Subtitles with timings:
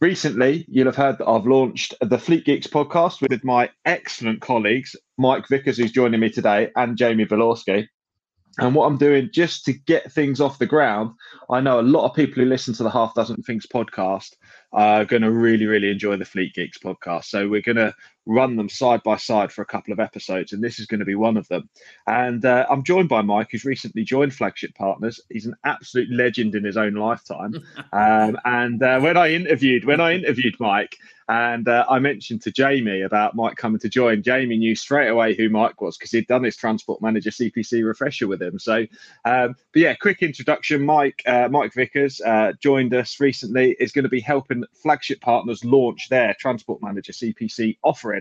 [0.00, 4.94] Recently, you'll have heard that I've launched the Fleet Geeks podcast with my excellent colleagues,
[5.16, 7.88] Mike Vickers, who's joining me today, and Jamie Bielawski.
[8.58, 11.12] And what I'm doing just to get things off the ground,
[11.50, 14.34] I know a lot of people who listen to the Half Dozen Things podcast
[14.74, 17.24] are going to really, really enjoy the Fleet Geeks podcast.
[17.24, 17.94] So we're going to
[18.26, 21.06] run them side by side for a couple of episodes, and this is going to
[21.06, 21.68] be one of them.
[22.06, 25.20] And uh, I'm joined by Mike, who's recently joined Flagship Partners.
[25.30, 27.54] He's an absolute legend in his own lifetime.
[27.92, 30.96] um, and uh, when I interviewed, when I interviewed Mike,
[31.28, 34.22] and uh, I mentioned to Jamie about Mike coming to join.
[34.22, 38.28] Jamie knew straight away who Mike was because he'd done his transport manager CPC refresher
[38.28, 38.58] with him.
[38.58, 38.86] So,
[39.24, 40.86] um, but yeah, quick introduction.
[40.86, 43.76] Mike uh, Mike Vickers uh, joined us recently.
[43.80, 48.15] Is going to be helping flagship partners launch their transport manager CPC offering,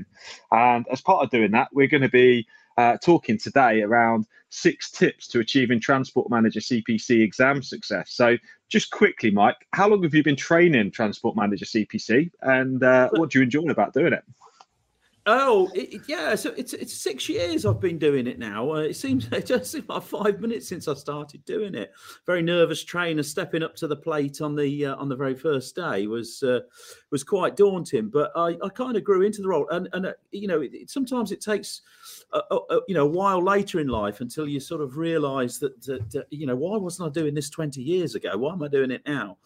[0.51, 4.91] and as part of doing that, we're going to be uh, talking today around six
[4.91, 8.11] tips to achieving Transport Manager CPC exam success.
[8.11, 8.37] So,
[8.67, 13.31] just quickly, Mike, how long have you been training Transport Manager CPC, and uh, what
[13.31, 14.23] do you enjoy about doing it?
[15.27, 16.35] Oh, it, yeah.
[16.35, 18.73] So it's it's six years I've been doing it now.
[18.75, 21.93] Uh, it seems it just seems five minutes since I started doing it.
[22.27, 25.75] Very nervous trainer stepping up to the plate on the uh, on the very first
[25.75, 26.59] day was uh,
[27.09, 28.09] was quite daunting.
[28.09, 30.91] But I, I kind of grew into the role, and and uh, you know it,
[30.91, 31.81] sometimes it takes
[32.51, 35.81] a, a, you know a while later in life until you sort of realise that,
[35.83, 38.37] that, that you know why wasn't I doing this twenty years ago?
[38.37, 39.37] Why am I doing it now?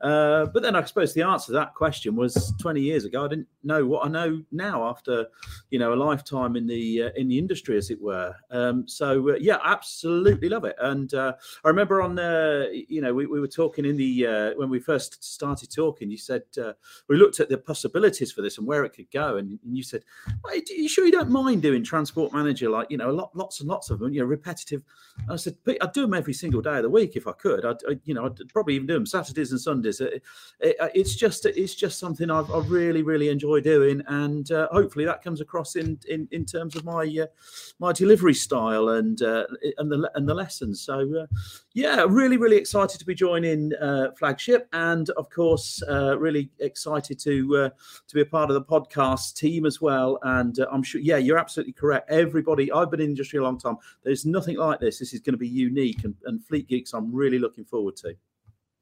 [0.00, 3.24] Uh, but then I suppose the answer to that question was 20 years ago.
[3.24, 5.26] I didn't know what I know now after,
[5.70, 8.32] you know, a lifetime in the uh, in the industry, as it were.
[8.50, 10.76] Um, so uh, yeah, absolutely love it.
[10.78, 11.32] And uh,
[11.64, 14.78] I remember on the, you know, we, we were talking in the uh, when we
[14.78, 16.10] first started talking.
[16.10, 16.42] You said
[17.08, 19.82] we looked at the possibilities for this and where it could go, and, and you
[19.82, 20.04] said,
[20.44, 22.68] "Are you sure you don't mind doing transport manager?
[22.70, 24.82] Like you know, a lot, lots and lots of them, you know, repetitive."
[25.22, 27.64] And I said, "I'd do them every single day of the week if I could.
[27.64, 30.22] I'd, I, you know, I'd probably even do them Saturdays and Sundays." It,
[30.60, 35.04] it, it's just it's just something I've, I really really enjoy doing, and uh, hopefully
[35.04, 37.26] that comes across in in, in terms of my uh,
[37.78, 39.46] my delivery style and uh,
[39.78, 40.80] and the and the lessons.
[40.80, 41.26] So uh,
[41.78, 47.20] yeah, really really excited to be joining uh, Flagship, and of course uh, really excited
[47.20, 47.70] to uh,
[48.08, 50.18] to be a part of the podcast team as well.
[50.22, 52.10] And I'm sure yeah, you're absolutely correct.
[52.10, 53.76] Everybody, I've been in the industry a long time.
[54.02, 54.98] There's nothing like this.
[54.98, 56.94] This is going to be unique, and, and Fleet Geeks.
[56.94, 58.16] I'm really looking forward to.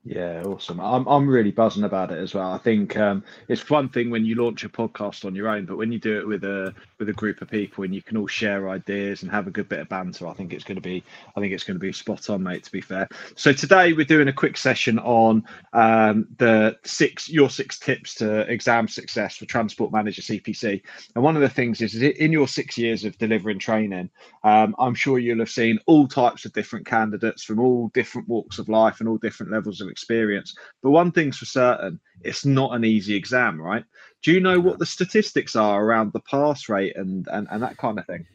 [0.08, 0.78] Yeah, awesome.
[0.78, 2.52] I'm I'm really buzzing about it as well.
[2.52, 5.78] I think um, it's one thing when you launch a podcast on your own, but
[5.78, 8.28] when you do it with a with a group of people and you can all
[8.28, 11.02] share ideas and have a good bit of banter, I think it's going to be
[11.36, 12.62] I think it's going to be spot on, mate.
[12.62, 13.08] To be fair.
[13.34, 18.42] So today we're doing a quick session on um, the six your six tips to
[18.42, 20.82] exam success for Transport Manager CPC.
[21.16, 24.10] And one of the things is in your six years of delivering training,
[24.44, 28.60] um, I'm sure you'll have seen all types of different candidates from all different walks
[28.60, 30.54] of life and all different levels of experience.
[30.82, 33.84] But one thing's for certain, it's not an easy exam, right?
[34.22, 37.78] Do you know what the statistics are around the pass rate and and, and that
[37.78, 38.26] kind of thing?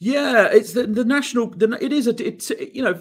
[0.00, 1.46] Yeah, it's the, the national.
[1.48, 2.26] The, it is a.
[2.26, 2.94] It's you know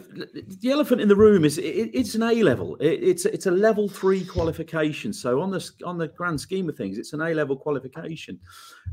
[0.61, 2.75] the elephant in the room is it, it's an A level.
[2.77, 5.11] It, it's it's a level three qualification.
[5.13, 8.39] So on the on the grand scheme of things, it's an A level qualification.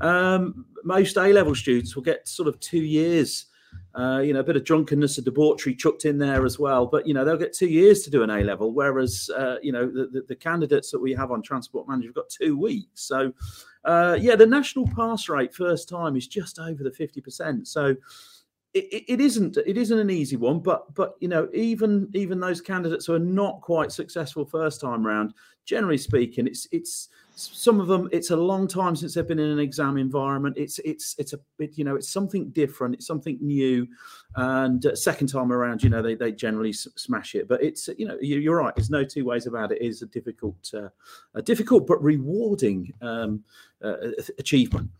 [0.00, 3.46] Um, most A level students will get sort of two years
[3.94, 6.86] uh, you know, a bit of drunkenness, a debauchery chucked in there as well.
[6.86, 9.72] But you know, they'll get two years to do an A level, whereas uh, you
[9.72, 13.02] know the, the, the, candidates that we have on Transport Manager have got two weeks.
[13.02, 13.32] So
[13.84, 17.66] uh, yeah, the national pass rate first time is just over the fifty percent.
[17.66, 17.96] So
[18.74, 22.60] it, it isn't it isn't an easy one, but but you know even even those
[22.60, 27.08] candidates who are not quite successful first time round, generally speaking, it's it's
[27.40, 30.56] some of them it's a long time since they've been in an exam environment.
[30.58, 33.86] It's it's it's a it, you know it's something different it's something new
[34.36, 37.48] and uh, second time around you know they, they generally s- smash it.
[37.48, 39.80] But it's you know you, are right there's no two ways about it.
[39.80, 40.88] it is a difficult uh,
[41.34, 43.42] a difficult but rewarding um,
[43.82, 43.96] uh,
[44.38, 44.90] achievement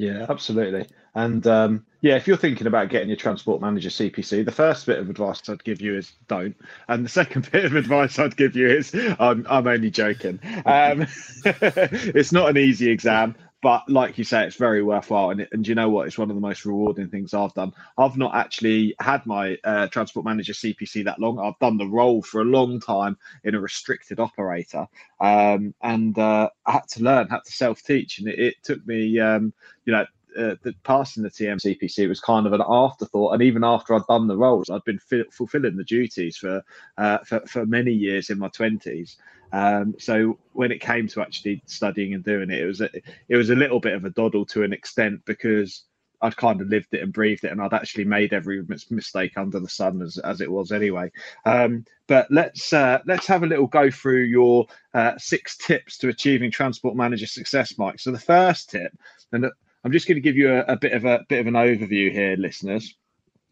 [0.00, 0.86] yeah, absolutely.
[1.14, 4.98] And um, yeah, if you're thinking about getting your transport manager CPC, the first bit
[4.98, 6.56] of advice I'd give you is don't.
[6.88, 10.40] And the second bit of advice I'd give you is I'm, I'm only joking.
[10.64, 11.06] Um,
[11.44, 15.30] it's not an easy exam, but like you say, it's very worthwhile.
[15.30, 16.06] And, and you know what?
[16.06, 17.72] It's one of the most rewarding things I've done.
[17.98, 21.38] I've not actually had my uh, transport manager CPC that long.
[21.38, 24.86] I've done the role for a long time in a restricted operator,
[25.20, 28.86] um, and uh, I had to learn, had to self teach, and it, it, took
[28.86, 29.52] me, um,
[29.84, 30.06] you know.
[30.38, 34.06] Uh, the passing the TM CPC was kind of an afterthought, and even after I'd
[34.08, 36.62] done the roles, I'd been fi- fulfilling the duties for,
[36.98, 39.16] uh, for for many years in my twenties.
[39.52, 42.88] Um, so when it came to actually studying and doing it, it was a,
[43.28, 45.84] it was a little bit of a doddle to an extent because
[46.22, 49.58] I'd kind of lived it and breathed it, and I'd actually made every mistake under
[49.58, 51.10] the sun as, as it was anyway.
[51.46, 56.08] Um, but let's uh, let's have a little go through your uh, six tips to
[56.08, 58.00] achieving transport manager success, Mike.
[58.00, 58.92] So the first tip,
[59.32, 59.50] and
[59.84, 62.12] I'm just going to give you a, a bit of a bit of an overview
[62.12, 62.94] here, listeners.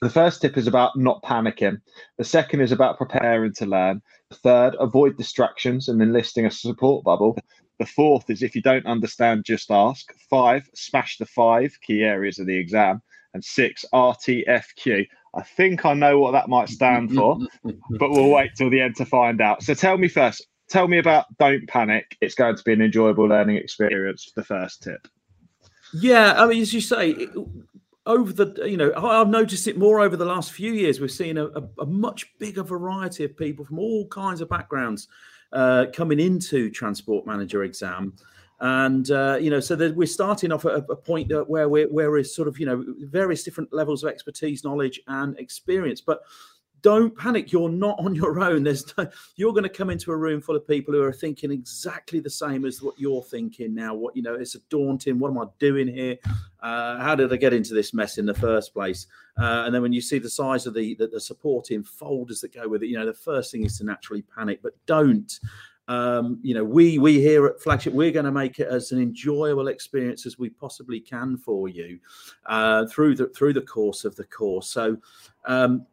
[0.00, 1.80] The first tip is about not panicking.
[2.18, 4.00] The second is about preparing to learn.
[4.30, 7.36] The third, avoid distractions and enlisting a support bubble.
[7.78, 10.12] The fourth is if you don't understand, just ask.
[10.30, 13.02] Five, smash the five key areas of the exam.
[13.34, 15.06] And six, RTFQ.
[15.34, 18.96] I think I know what that might stand for, but we'll wait till the end
[18.96, 19.62] to find out.
[19.62, 22.16] So tell me first, tell me about don't panic.
[22.20, 24.30] It's going to be an enjoyable learning experience.
[24.36, 25.08] The first tip.
[25.94, 27.28] Yeah, I mean, as you say,
[28.08, 30.98] over the you know i've noticed it more over the last few years.
[30.98, 35.08] We've seen a, a, a much bigger variety of people from all kinds of backgrounds
[35.52, 38.14] uh, coming into transport manager exam.
[38.60, 42.10] And uh, you know so we're starting off at a, a point where we're where
[42.10, 46.00] we're sort of you know various different levels of expertise knowledge and experience.
[46.00, 46.22] But
[46.82, 48.62] don't panic you're not on your own.
[48.62, 51.50] There's no, you're going to come into a room full of people who are thinking
[51.50, 55.30] exactly the same as what you're thinking now what you know it's a daunting what
[55.30, 56.16] am i doing here?
[56.60, 59.06] Uh, how did i get into this mess in the first place?
[59.38, 62.52] Uh, and then when you see the size of the, the, the supporting folders that
[62.52, 65.38] go with it you know the first thing is to naturally panic but don't
[65.88, 69.00] um, you know, we we here at Flagship, we're going to make it as an
[69.00, 71.98] enjoyable experience as we possibly can for you
[72.44, 74.68] uh, through the through the course of the course.
[74.68, 74.98] So,
[75.46, 75.86] um,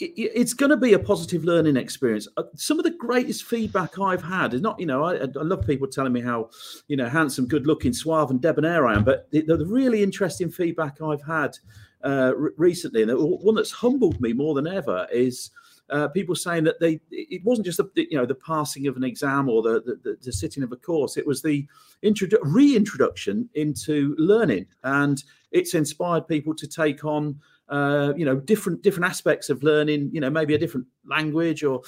[0.00, 2.26] it's going to be a positive learning experience.
[2.36, 5.66] Uh, some of the greatest feedback I've had is not, you know, I, I love
[5.66, 6.50] people telling me how,
[6.88, 9.04] you know, handsome, good looking, suave, and debonair I am.
[9.04, 11.56] But the, the really interesting feedback I've had
[12.02, 15.50] uh, recently, and the one that's humbled me more than ever, is
[15.90, 19.04] uh, people saying that they it wasn't just the you know the passing of an
[19.04, 21.66] exam or the the, the sitting of a course it was the
[22.02, 27.38] introdu- reintroduction into learning and it's inspired people to take on
[27.68, 31.80] uh, you know different different aspects of learning you know maybe a different language or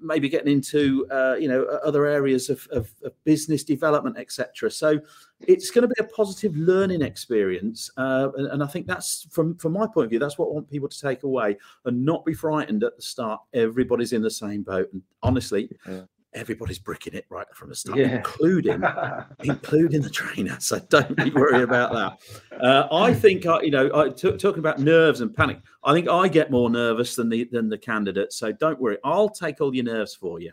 [0.00, 4.98] maybe getting into uh, you know other areas of, of, of business development etc so
[5.40, 9.56] it's going to be a positive learning experience uh, and, and, i think that's from
[9.56, 12.24] from my point of view that's what i want people to take away and not
[12.24, 13.40] be frightened at the start.
[13.54, 17.98] Everybody's in the same boat and honestly yeah everybody's bricking it right from the start,
[17.98, 18.16] yeah.
[18.16, 18.82] including
[19.44, 20.56] including the trainer.
[20.60, 22.60] So don't be worried about that.
[22.60, 25.60] Uh, I think I, you know, I, t- talking about nerves and panic.
[25.84, 28.32] I think I get more nervous than the than the candidate.
[28.32, 30.52] So don't worry, I'll take all your nerves for you.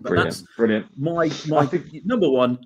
[0.00, 0.86] But brilliant, brilliant.
[0.98, 2.04] My my think...
[2.04, 2.58] number one.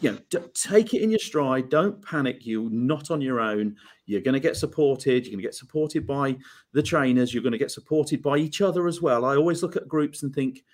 [0.00, 1.68] You know, take it in your stride.
[1.68, 2.44] Don't panic.
[2.44, 3.76] You're not on your own.
[4.04, 5.24] You're going to get supported.
[5.24, 6.36] You're going to get supported by
[6.72, 7.32] the trainers.
[7.32, 9.24] You're going to get supported by each other as well.
[9.24, 10.64] I always look at groups and think,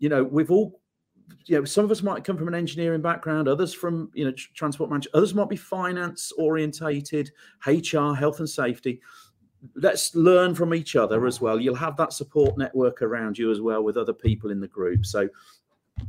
[0.00, 0.80] you know, we've all,
[1.46, 4.32] you know, some of us might come from an engineering background, others from, you know,
[4.54, 7.30] transport management, others might be finance orientated,
[7.66, 9.00] HR, health and safety.
[9.76, 11.60] Let's learn from each other as well.
[11.60, 15.06] You'll have that support network around you as well with other people in the group.
[15.06, 15.28] So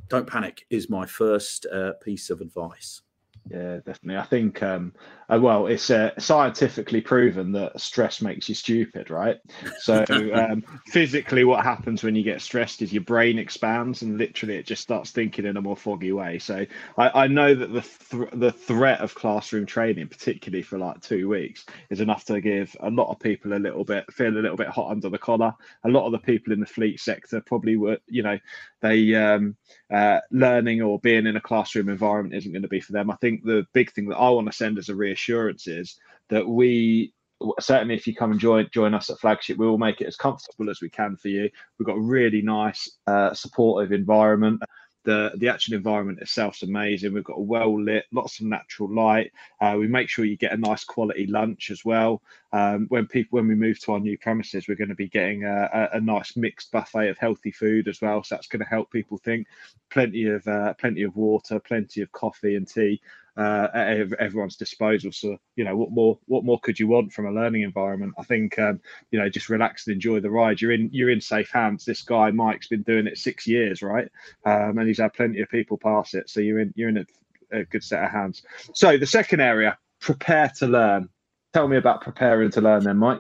[0.08, 3.02] don't panic, is my first uh, piece of advice.
[3.50, 4.18] Yeah, definitely.
[4.18, 4.94] I think, um,
[5.28, 9.40] uh, well, it's uh, scientifically proven that stress makes you stupid, right?
[9.80, 14.58] So, um, physically, what happens when you get stressed is your brain expands and literally
[14.58, 16.38] it just starts thinking in a more foggy way.
[16.38, 16.66] So,
[16.98, 21.28] I, I know that the th- the threat of classroom training, particularly for like two
[21.28, 24.58] weeks, is enough to give a lot of people a little bit feel a little
[24.58, 25.54] bit hot under the collar.
[25.84, 28.38] A lot of the people in the fleet sector probably were, you know,
[28.82, 29.56] they um,
[29.92, 33.10] uh, learning or being in a classroom environment isn't going to be for them.
[33.10, 35.98] I think the big thing that I want to send as a reassurance is
[36.30, 37.14] that we
[37.60, 40.16] certainly if you come and join join us at flagship we will make it as
[40.16, 44.62] comfortable as we can for you we've got a really nice uh, supportive environment
[45.04, 47.14] the the actual environment itself is amazing.
[47.14, 49.32] We've got a well lit, lots of natural light.
[49.60, 52.22] Uh, we make sure you get a nice quality lunch as well.
[52.54, 55.44] Um, when people when we move to our new premises, we're going to be getting
[55.44, 58.24] a, a, a, nice mixed buffet of healthy food as well.
[58.24, 59.48] So that's going to help people think.
[59.90, 63.02] Plenty of uh, plenty of water, plenty of coffee and tea
[63.38, 65.12] uh, at everyone's disposal.
[65.12, 68.14] So you know what more what more could you want from a learning environment?
[68.18, 68.80] I think um,
[69.12, 70.62] you know just relax and enjoy the ride.
[70.62, 71.86] You're in you're in safe hands.
[71.86, 74.08] This guy Mike's been doing it six years, right?
[74.46, 76.30] Um, and he's had plenty of people pass it.
[76.30, 77.06] So you're in you're in a
[77.52, 78.44] a good set of hands.
[78.74, 81.10] So the second area, prepare to learn.
[81.54, 83.20] Tell me about preparing to learn, then, Mike.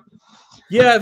[0.70, 1.00] Yeah,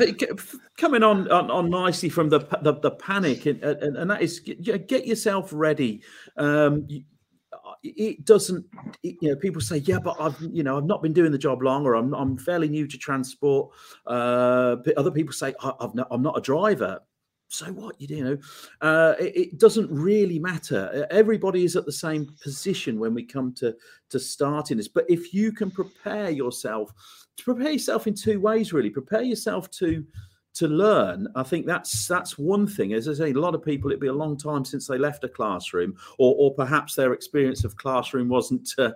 [0.78, 4.40] coming on, on, on nicely from the the, the panic, and, and, and, that is
[4.40, 6.02] get yourself ready.
[6.38, 6.88] Um,
[7.84, 8.66] it doesn't
[9.04, 11.62] you know people say yeah but i've you know i've not been doing the job
[11.62, 13.72] long or i'm, I'm fairly new to transport.
[14.06, 17.00] Uh other people say i've not, i'm not a driver.
[17.52, 18.00] So what?
[18.00, 18.38] You do know.
[18.80, 21.08] Uh, it, it, doesn't really matter.
[21.10, 23.76] Everybody is at the same position when we come to
[24.10, 24.88] to starting this.
[24.88, 26.94] But if you can prepare yourself
[27.40, 28.90] to prepare yourself in two ways really.
[28.90, 30.06] Prepare yourself to
[30.54, 33.90] to learn i think that's that's one thing as i say a lot of people
[33.90, 37.64] it'd be a long time since they left a classroom or or perhaps their experience
[37.64, 38.92] of classroom wasn't uh,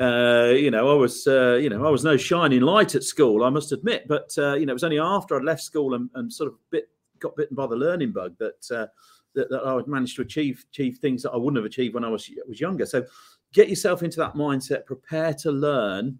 [0.00, 3.44] uh, you know, I was, uh, you know, I was no shining light at school,
[3.44, 4.08] I must admit.
[4.08, 6.58] But uh, you know, it was only after I'd left school and, and sort of
[6.70, 6.88] bit
[7.18, 8.86] got bitten by the learning bug that uh,
[9.34, 12.08] that, that I managed to achieve achieve things that I wouldn't have achieved when I
[12.08, 12.86] was was younger.
[12.86, 13.04] So
[13.52, 16.18] get yourself into that mindset, prepare to learn.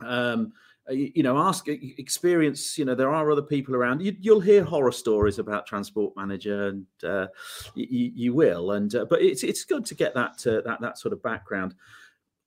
[0.00, 0.52] Um,
[0.90, 2.76] you, you know, ask, experience.
[2.76, 4.02] You know, there are other people around.
[4.02, 7.26] You, will hear horror stories about transport manager, and uh,
[7.74, 8.72] you, you, will.
[8.72, 11.74] And uh, but it's it's good to get that uh, that that sort of background.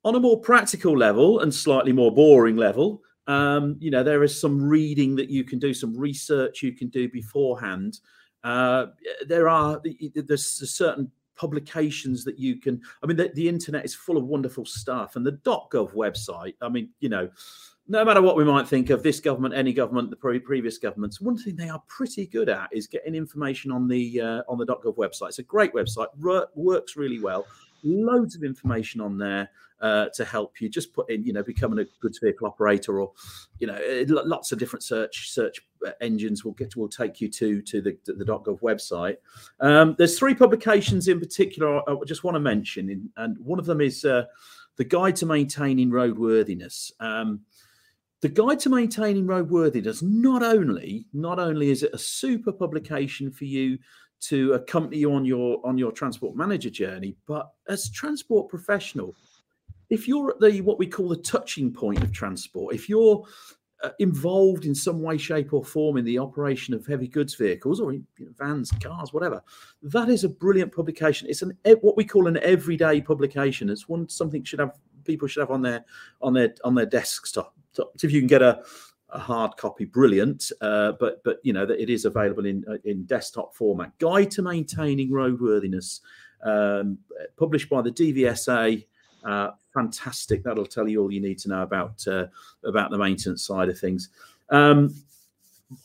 [0.03, 4.39] On a more practical level and slightly more boring level, um, you know, there is
[4.39, 7.99] some reading that you can do, some research you can do beforehand.
[8.43, 8.87] Uh,
[9.27, 9.81] there are
[10.13, 12.81] there's certain publications that you can.
[13.03, 16.53] I mean, the, the, internet is full of wonderful stuff, and the .gov website.
[16.61, 17.29] I mean, you know,
[17.87, 21.21] no matter what we might think of this government, any government, the pre- previous governments,
[21.21, 24.65] one thing they are pretty good at is getting information on the uh, on the
[24.65, 25.29] .gov website.
[25.29, 26.07] It's a great website,
[26.55, 27.45] works really well
[27.85, 29.49] loads of information on there
[29.79, 30.67] uh, to help you.
[30.67, 33.11] Just put in, you know, becoming a goods vehicle operator, or
[33.59, 37.61] you know, lots of different search search uh, engines will get will take you to
[37.61, 39.17] to the the .gov website.
[39.59, 43.81] Um, there's three publications in particular I just want to mention, and one of them
[43.81, 44.25] is uh,
[44.77, 46.91] the Guide to Maintaining Roadworthiness.
[46.99, 47.41] Um,
[48.25, 53.45] the guide to maintaining roadworthiness not only not only is it a super publication for
[53.45, 53.77] you
[54.19, 59.13] to accompany you on your on your transport manager journey but as transport professional
[59.91, 63.23] if you're at the what we call the touching point of transport if you're
[63.83, 67.79] uh, involved in some way shape or form in the operation of heavy goods vehicles
[67.79, 67.93] or
[68.39, 69.39] vans cars whatever
[69.83, 71.27] that is a brilliant publication.
[71.29, 73.69] It's an what we call an everyday publication.
[73.69, 75.85] It's one something should have people should have on their
[76.23, 77.53] on their on their desktop
[78.03, 78.63] if you can get a
[79.09, 80.51] a hard copy, brilliant.
[80.61, 83.97] Uh, but but you know that it is available in uh, in desktop format.
[83.99, 86.01] Guide to maintaining roadworthiness,
[86.43, 86.97] um,
[87.37, 88.85] published by the DVSA.
[89.23, 90.43] Uh, fantastic.
[90.43, 92.27] That'll tell you all you need to know about uh,
[92.63, 94.09] about the maintenance side of things.
[94.49, 94.93] Um,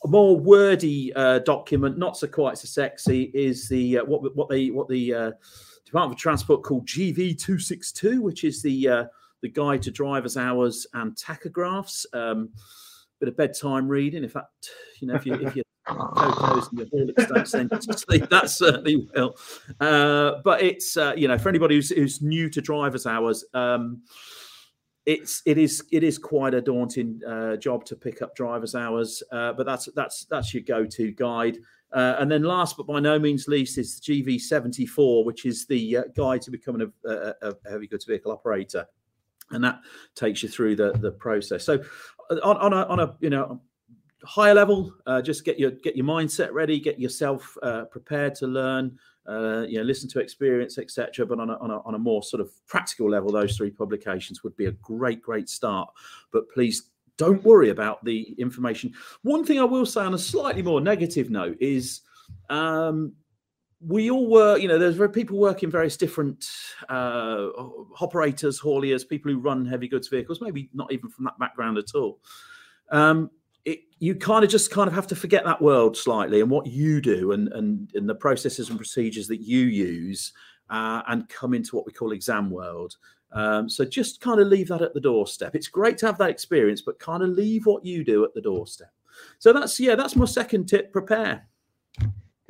[0.03, 4.49] a more wordy uh, document, not so quite so sexy, is the uh, what what
[4.49, 5.33] what the
[5.85, 9.07] Department of Transport called GV two six two, which is the
[9.41, 12.05] the guide to drivers' hours and tachographs.
[12.13, 12.49] Um,
[13.21, 14.23] bit of bedtime reading.
[14.23, 14.69] In fact,
[14.99, 18.49] you know, if you if you and your Horlicks don't send you to sleep, that
[18.49, 19.35] certainly will.
[19.79, 24.01] Uh, but it's uh, you know, for anybody who's, who's new to driver's hours, um,
[25.05, 29.23] it's it is it is quite a daunting uh, job to pick up driver's hours.
[29.31, 31.57] Uh, but that's that's that's your go-to guide.
[31.93, 35.97] Uh, and then last but by no means least is the GV74, which is the
[35.97, 38.85] uh, guide to becoming a, a, a heavy goods vehicle operator
[39.51, 39.81] and that
[40.15, 41.63] takes you through the the process.
[41.63, 41.83] So
[42.43, 43.61] on, on a on a you know
[44.23, 48.47] higher level, uh, just get your get your mindset ready, get yourself uh, prepared to
[48.47, 48.97] learn.
[49.27, 51.25] Uh, you know, listen to experience, etc.
[51.25, 54.43] But on a, on a on a more sort of practical level, those three publications
[54.43, 55.89] would be a great great start.
[56.31, 58.93] But please don't worry about the information.
[59.21, 62.01] One thing I will say on a slightly more negative note is
[62.49, 63.13] um,
[63.85, 66.47] we all were, you know, there's people work in various different
[66.89, 67.47] uh,
[67.99, 71.95] operators, hauliers, people who run heavy goods vehicles, maybe not even from that background at
[71.95, 72.19] all.
[72.91, 73.31] Um,
[73.65, 76.67] it, you kind of just kind of have to forget that world slightly and what
[76.67, 80.33] you do and, and, and the processes and procedures that you use
[80.69, 82.97] uh, and come into what we call exam world.
[83.31, 85.55] Um, so just kind of leave that at the doorstep.
[85.55, 88.41] It's great to have that experience, but kind of leave what you do at the
[88.41, 88.91] doorstep.
[89.39, 91.47] So that's, yeah, that's my second tip prepare.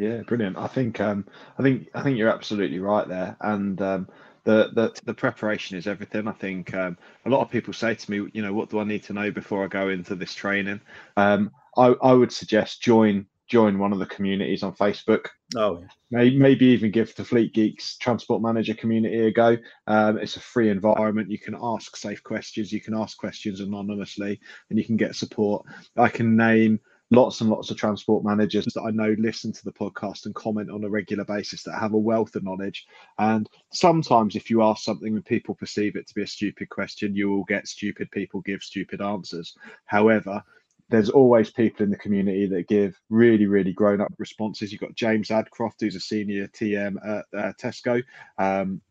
[0.02, 0.58] Yeah, brilliant.
[0.58, 1.28] I think um,
[1.60, 4.08] I think I think you're absolutely right there, and um,
[4.46, 6.28] the the the preparation is everything.
[6.28, 8.84] I think um, a lot of people say to me, you know, what do I
[8.84, 10.82] need to know before I go into this training?
[11.18, 15.28] Um, I I would suggest join join one of the communities on Facebook.
[15.56, 15.88] Oh, yeah.
[16.10, 19.58] maybe, maybe even give the Fleet Geeks Transport Manager community a go.
[19.86, 21.30] Um, it's a free environment.
[21.30, 22.72] You can ask safe questions.
[22.72, 24.40] You can ask questions anonymously,
[24.70, 25.66] and you can get support.
[25.96, 26.80] I can name
[27.12, 30.72] lots and lots of transport managers that I know listen to the podcast and comment
[30.72, 32.88] on a regular basis that have a wealth of knowledge.
[33.20, 37.14] And sometimes, if you ask something and people perceive it to be a stupid question,
[37.14, 39.56] you will get stupid people give stupid answers.
[39.86, 40.42] However,
[40.90, 44.72] there's always people in the community that give really, really grown up responses.
[44.72, 48.04] You've got James Adcroft, who's a senior TM at uh, Tesco.
[48.38, 48.82] Um,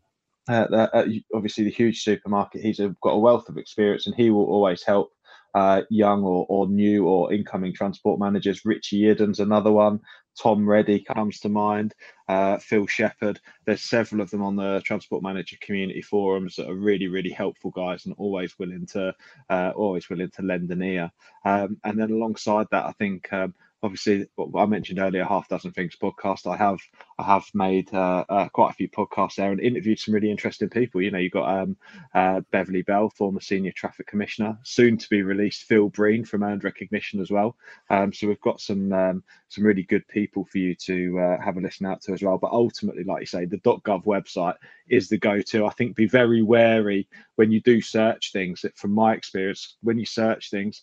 [0.49, 2.63] uh, uh, obviously, the huge supermarket.
[2.63, 5.13] He's got a wealth of experience, and he will always help
[5.55, 8.65] uh, young or, or new or incoming transport managers.
[8.65, 10.01] Richie Idden's another one.
[10.41, 11.95] Tom Reddy comes to mind.
[12.29, 13.41] Uh, Phil Shepherd.
[13.67, 17.73] There's several of them on the transport manager community forums that are really, really helpful
[17.73, 19.13] guys and always willing to,
[19.51, 21.11] uh, always willing to lend an ear.
[21.45, 25.73] Um, and then alongside that, I think um, obviously what I mentioned earlier, half dozen
[25.73, 26.51] things podcast.
[26.51, 26.81] I have
[27.19, 30.69] I have made uh, uh, quite a few podcasts there and interviewed some really interesting
[30.69, 31.01] people.
[31.01, 31.77] You know, you've got um,
[32.15, 36.65] uh, Beverley Bell, former senior traffic commissioner, soon to be released Phil Breen from Earned
[36.65, 37.57] Recognition as well.
[37.89, 41.57] Um, so we've got some um, some really good people for you to uh, have
[41.57, 42.39] a listen out to as well.
[42.39, 44.57] But ultimately, like you say, the .gov website
[44.89, 45.67] is the go-to.
[45.67, 48.65] I think be very wary when you do search things.
[48.75, 50.83] From my experience, when you search things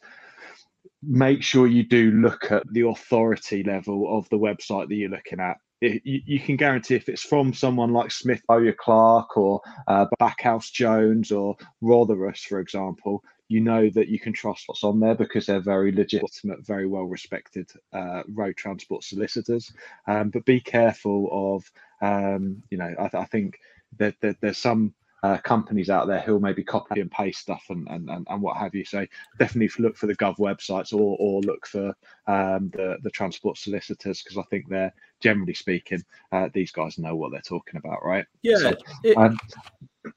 [1.07, 5.39] make sure you do look at the authority level of the website that you're looking
[5.39, 5.57] at.
[5.79, 10.07] It, you, you, can guarantee if it's from someone like Smith Bowyer Clarke or uh,
[10.19, 15.15] Backhouse Jones or Rotherus, for example, you know that you can trust what's on there
[15.15, 19.71] because they're very legitimate, very well respected uh, road transport solicitors.
[20.07, 21.71] Um, but be careful of,
[22.01, 23.59] um, you know, I, I think
[23.97, 24.93] that, that there's some
[25.24, 28.57] uh, companies out there who'll maybe copy and paste stuff and, and, and, and, what
[28.57, 28.86] have you.
[28.86, 29.05] So
[29.39, 31.88] definitely look for the Gov websites or, or look for
[32.27, 37.15] um, the, the transport solicitors because I think they're generally speaking, uh, these guys know
[37.15, 38.25] what they're talking about, right?
[38.43, 38.57] Yeah.
[38.57, 39.38] So, it, um,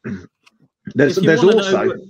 [0.94, 2.06] there's there's also know,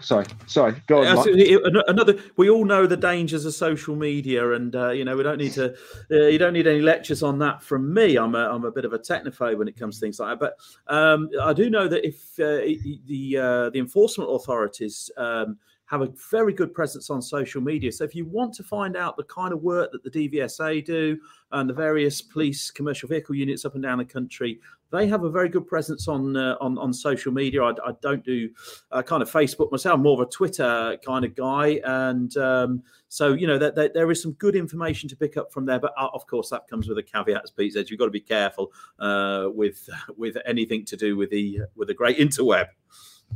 [0.00, 4.90] sorry sorry go on another we all know the dangers of social media and uh,
[4.90, 5.74] you know we don't need to
[6.10, 8.16] uh, you don't need any lectures on that from me.
[8.16, 10.52] I'm a, I'm a bit of a technophobe when it comes to things like that
[10.86, 12.64] but um, i do know that if uh,
[13.06, 15.58] the uh, the enforcement authorities um,
[15.90, 17.90] have a very good presence on social media.
[17.90, 21.18] So if you want to find out the kind of work that the DVSA do
[21.50, 25.30] and the various police commercial vehicle units up and down the country, they have a
[25.30, 27.62] very good presence on uh, on, on social media.
[27.62, 28.50] I, I don't do
[28.92, 32.82] uh, kind of Facebook myself, I'm more of a Twitter kind of guy, and um,
[33.08, 35.78] so you know that, that, there is some good information to pick up from there.
[35.78, 37.90] But uh, of course, that comes with a caveat, as Pete says.
[37.90, 41.94] You've got to be careful uh, with with anything to do with the with the
[41.94, 42.66] great interweb.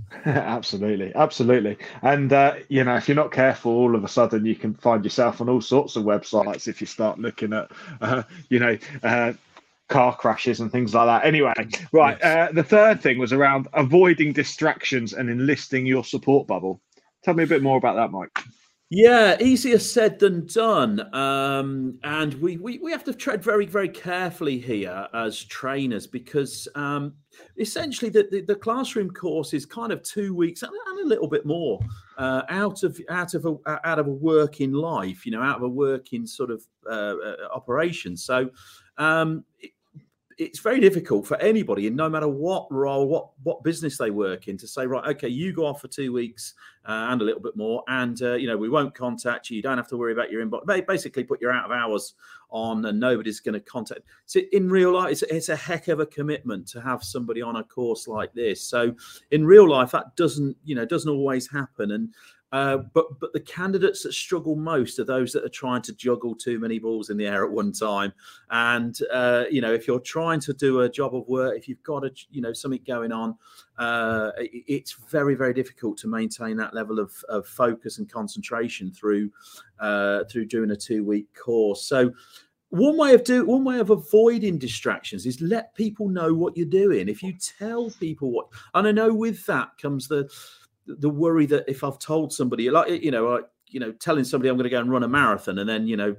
[0.24, 1.76] absolutely, absolutely.
[2.02, 5.04] And uh, you know, if you're not careful, all of a sudden you can find
[5.04, 9.32] yourself on all sorts of websites if you start looking at, uh, you know, uh,
[9.88, 11.26] car crashes and things like that.
[11.26, 11.52] Anyway,
[11.92, 12.20] right.
[12.22, 16.80] Uh, the third thing was around avoiding distractions and enlisting your support bubble.
[17.22, 18.30] Tell me a bit more about that, Mike.
[18.90, 21.12] Yeah, easier said than done.
[21.14, 26.68] Um, and we, we, we have to tread very, very carefully here as trainers because
[26.74, 27.14] um,
[27.58, 31.26] essentially the, the, the, classroom course is kind of two weeks and, and a little
[31.26, 31.80] bit more
[32.18, 35.62] uh, out of out of a out of a working life, you know, out of
[35.62, 38.16] a working sort of uh, uh, operation.
[38.16, 38.50] So
[38.98, 39.44] um,
[40.38, 44.48] it's very difficult for anybody, and no matter what role, what what business they work
[44.48, 46.54] in, to say, right, okay, you go off for two weeks
[46.86, 49.56] uh, and a little bit more, and uh, you know we won't contact you.
[49.56, 50.86] You don't have to worry about your inbox.
[50.86, 52.14] Basically, put your out of hours
[52.50, 54.02] on, and nobody's going to contact.
[54.26, 57.56] So in real life, it's, it's a heck of a commitment to have somebody on
[57.56, 58.62] a course like this.
[58.62, 58.94] So
[59.30, 62.14] in real life, that doesn't you know doesn't always happen, and
[62.54, 66.36] uh, but but the candidates that struggle most are those that are trying to juggle
[66.36, 68.12] too many balls in the air at one time.
[68.48, 71.82] And uh, you know, if you're trying to do a job of work, if you've
[71.82, 73.34] got a you know something going on,
[73.76, 79.32] uh, it's very very difficult to maintain that level of, of focus and concentration through
[79.80, 81.84] uh, through doing a two week course.
[81.84, 82.12] So
[82.68, 86.66] one way of do one way of avoiding distractions is let people know what you're
[86.66, 87.08] doing.
[87.08, 90.28] If you tell people what, and I know with that comes the
[90.86, 94.48] the worry that if I've told somebody, like you know, like, you know, telling somebody
[94.48, 96.16] I'm going to go and run a marathon, and then you know,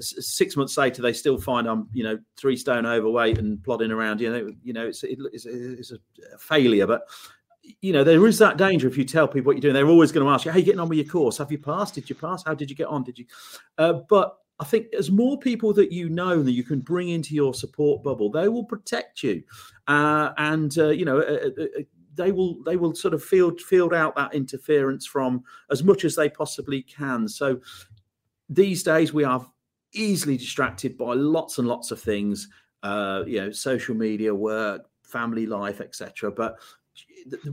[0.00, 4.20] six months later they still find I'm you know three stone overweight and plodding around,
[4.20, 7.02] you know, you know, it's it's, it's a failure, but
[7.80, 9.74] you know, there is that danger if you tell people what you're doing.
[9.74, 11.38] They're always going to ask you, "How are you getting on with your course?
[11.38, 11.94] Have you passed?
[11.94, 12.42] Did you pass?
[12.44, 13.04] How did you get on?
[13.04, 13.26] Did you?"
[13.76, 17.34] Uh, but I think as more people that you know that you can bring into
[17.34, 19.42] your support bubble, they will protect you.
[19.86, 21.82] Uh, and uh, you know, uh, uh, uh
[22.18, 26.14] they will they will sort of field field out that interference from as much as
[26.14, 27.26] they possibly can.
[27.26, 27.60] So
[28.50, 29.46] these days we are
[29.92, 32.48] easily distracted by lots and lots of things,
[32.82, 36.30] uh, you know, social media, work, family life, etc.
[36.30, 36.58] But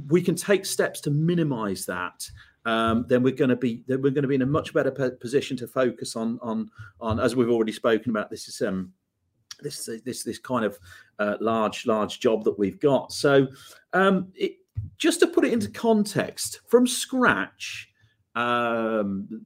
[0.09, 2.29] we can take steps to minimize that
[2.65, 4.91] um, then we're going to be then we're going to be in a much better
[4.91, 8.29] position to focus on on on as we've already spoken about.
[8.29, 8.91] This is um
[9.61, 10.79] this this this kind of
[11.19, 13.11] uh, large large job that we've got.
[13.11, 13.47] So
[13.93, 14.57] um, it,
[14.97, 17.89] just to put it into context, from scratch.
[18.35, 19.45] Um,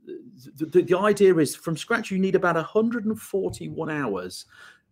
[0.56, 4.46] the, the, the idea is from scratch you need about 141 hours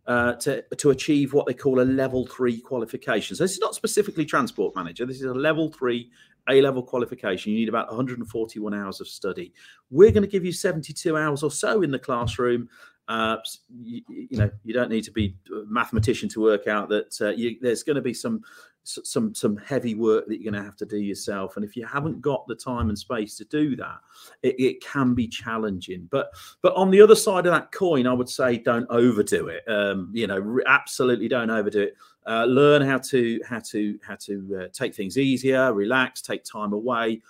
[0.07, 3.35] uh, to, to achieve what they call a level three qualification.
[3.35, 5.05] So this is not specifically transport manager.
[5.05, 6.11] This is a level three
[6.49, 7.51] A level qualification.
[7.51, 9.53] You need about 141 hours of study.
[9.89, 12.69] We're going to give you 72 hours or so in the classroom.
[13.07, 13.37] Uh,
[13.83, 17.29] you, you, know, you don't need to be a mathematician to work out that uh,
[17.29, 18.41] you, there's going to be some
[18.87, 21.85] some some heavy work that you're going to have to do yourself and if you
[21.85, 23.99] haven't got the time and space to do that
[24.43, 26.31] it, it, can be challenging but
[26.61, 30.09] but on the other side of that coin i would say don't overdo it um,
[30.13, 31.95] you know absolutely don't overdo it
[32.27, 36.73] uh, learn how to how to how to uh, take things easier relax take time
[36.73, 37.21] away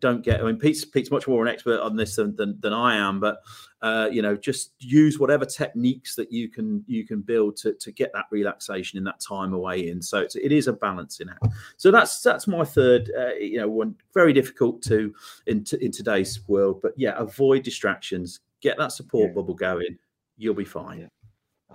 [0.00, 0.40] don't get.
[0.40, 3.20] I mean, Pete's Pete's much more an expert on this than than, than I am,
[3.20, 3.38] but
[3.82, 7.92] uh, you know, just use whatever techniques that you can you can build to to
[7.92, 10.00] get that relaxation in that time away in.
[10.00, 11.54] So it's, it is a balancing act.
[11.76, 13.10] So that's that's my third.
[13.16, 15.14] Uh, you know, one very difficult to
[15.46, 18.40] in in today's world, but yeah, avoid distractions.
[18.60, 19.34] Get that support yeah.
[19.34, 19.98] bubble going.
[20.38, 21.00] You'll be fine.
[21.00, 21.06] Yeah.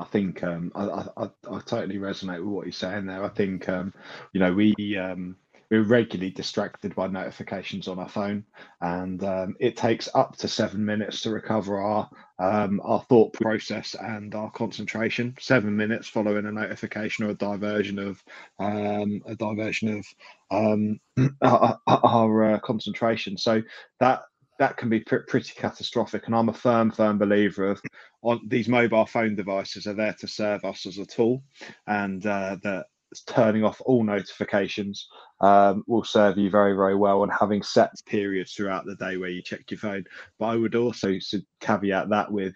[0.01, 3.23] I think um, I, I, I, totally resonate with what you're saying there.
[3.23, 3.93] I think um,
[4.33, 5.35] you know we um,
[5.69, 8.43] we're regularly distracted by notifications on our phone,
[8.81, 12.09] and um, it takes up to seven minutes to recover our
[12.39, 15.35] um, our thought process and our concentration.
[15.39, 18.23] Seven minutes following a notification or a diversion of
[18.57, 20.05] um, a diversion of
[21.43, 23.37] our, our uh, concentration.
[23.37, 23.61] So
[23.99, 24.23] that
[24.61, 26.27] that can be pr- pretty catastrophic.
[26.27, 27.81] And I'm a firm, firm believer of
[28.23, 31.43] on these mobile phone devices are there to serve us as a tool,
[31.87, 32.85] and uh, that
[33.27, 35.07] turning off all notifications
[35.41, 37.23] um, will serve you very, very well.
[37.23, 40.05] And having set periods throughout the day where you check your phone.
[40.39, 41.17] But I would also
[41.59, 42.53] caveat that with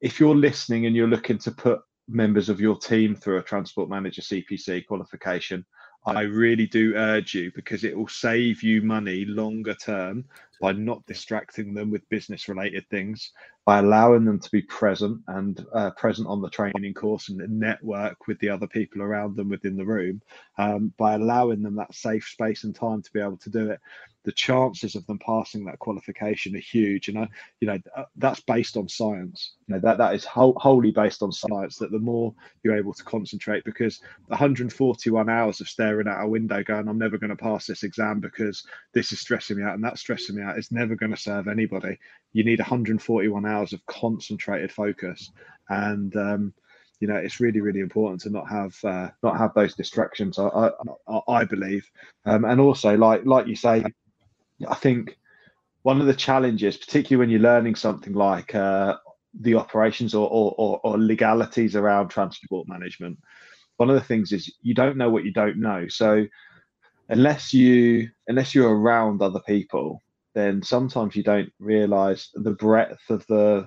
[0.00, 3.88] if you're listening and you're looking to put members of your team through a transport
[3.88, 5.64] manager CPC qualification,
[6.06, 10.24] I really do urge you because it will save you money longer term
[10.60, 13.32] by not distracting them with business related things,
[13.66, 18.28] by allowing them to be present and uh, present on the training course and network
[18.28, 20.22] with the other people around them within the room,
[20.56, 23.80] um, by allowing them that safe space and time to be able to do it
[24.26, 27.08] the chances of them passing that qualification are huge.
[27.08, 27.28] And I,
[27.60, 29.52] you know, uh, that's based on science.
[29.68, 31.76] You know, that that is wholly based on science.
[31.76, 36.62] That the more you're able to concentrate, because 141 hours of staring out a window,
[36.64, 39.84] going, "I'm never going to pass this exam because this is stressing me out," and
[39.84, 41.96] that's stressing me out, is never going to serve anybody.
[42.32, 45.32] You need 141 hours of concentrated focus,
[45.68, 46.54] and um,
[47.00, 50.70] you know it's really really important to not have uh, not have those distractions i
[51.08, 51.90] i, I believe
[52.24, 53.84] um, and also like like you say
[54.66, 55.18] I think
[55.82, 58.96] one of the challenges, particularly when you're learning something like uh,
[59.38, 63.18] the operations or, or, or, legalities around transport management,
[63.76, 65.86] one of the things is you don't know what you don't know.
[65.88, 66.26] So
[67.08, 70.02] unless you unless you're around other people,
[70.36, 73.66] then sometimes you don't realize the breadth of the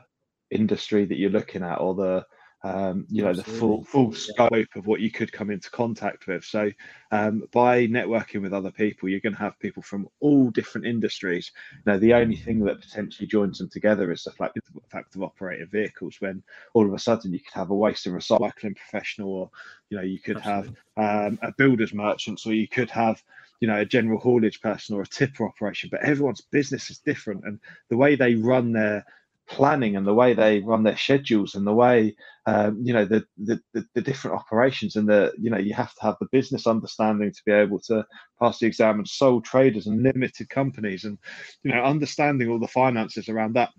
[0.52, 2.26] industry that you're looking at or the
[2.62, 3.54] um, you know Absolutely.
[3.54, 6.44] the full full scope of what you could come into contact with.
[6.44, 6.70] So
[7.10, 11.52] um, by networking with other people, you're going to have people from all different industries.
[11.86, 15.24] Now the only thing that potentially joins them together is the fact, the fact of
[15.24, 16.18] operated vehicles.
[16.20, 19.50] When all of a sudden you could have a waste and recycling professional, or
[19.90, 20.76] you know you could Absolutely.
[20.98, 23.24] have um, a builder's merchant, or you could have
[23.60, 27.44] you know a general haulage person or a tipper operation but everyone's business is different
[27.46, 29.06] and the way they run their
[29.50, 33.26] planning and the way they run their schedules and the way um, you know the,
[33.38, 36.68] the, the the different operations and the you know you have to have the business
[36.68, 38.06] understanding to be able to
[38.40, 41.18] pass the exam and sole traders and limited companies and
[41.64, 43.70] you know understanding all the finances around that.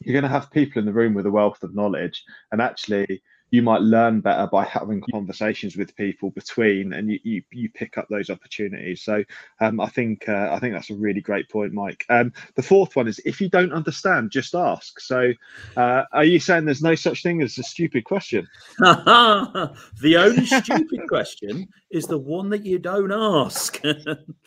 [0.00, 3.22] You're going to have people in the room with a wealth of knowledge and actually
[3.52, 7.98] you might learn better by having conversations with people between and you you, you pick
[7.98, 9.02] up those opportunities.
[9.02, 9.22] So
[9.60, 12.04] um, i think uh, i think that's a really great point mike.
[12.08, 14.98] Um, the fourth one is if you don't understand just ask.
[14.98, 15.32] So
[15.76, 18.48] uh, are you saying there's no such thing as a stupid question?
[20.00, 23.80] The only stupid question is the one that you don't ask.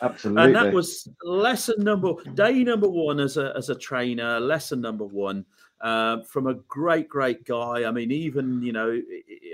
[0.02, 4.82] Absolutely and that was lesson number day number one as a as a trainer lesson
[4.82, 5.46] number one
[5.86, 7.86] uh, from a great, great guy.
[7.86, 9.00] I mean, even you know,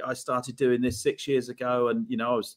[0.05, 2.55] I started doing this six years ago, and you know, I was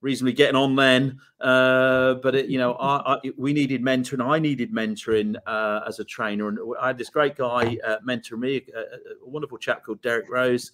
[0.00, 1.20] reasonably getting on then.
[1.40, 4.20] Uh, but it, you know, I, I, we needed mentoring.
[4.20, 8.36] I needed mentoring uh, as a trainer, and I had this great guy uh, mentor
[8.36, 10.72] me, a, a, wonderful chap called Derek Rose.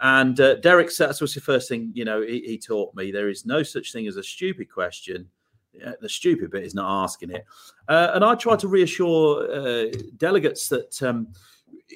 [0.00, 3.12] And uh, Derek, that was the first thing you know he, he, taught me.
[3.12, 5.30] There is no such thing as a stupid question.
[5.72, 7.44] Yeah, the stupid bit is not asking it.
[7.88, 11.28] Uh, and I try to reassure uh, delegates that, um,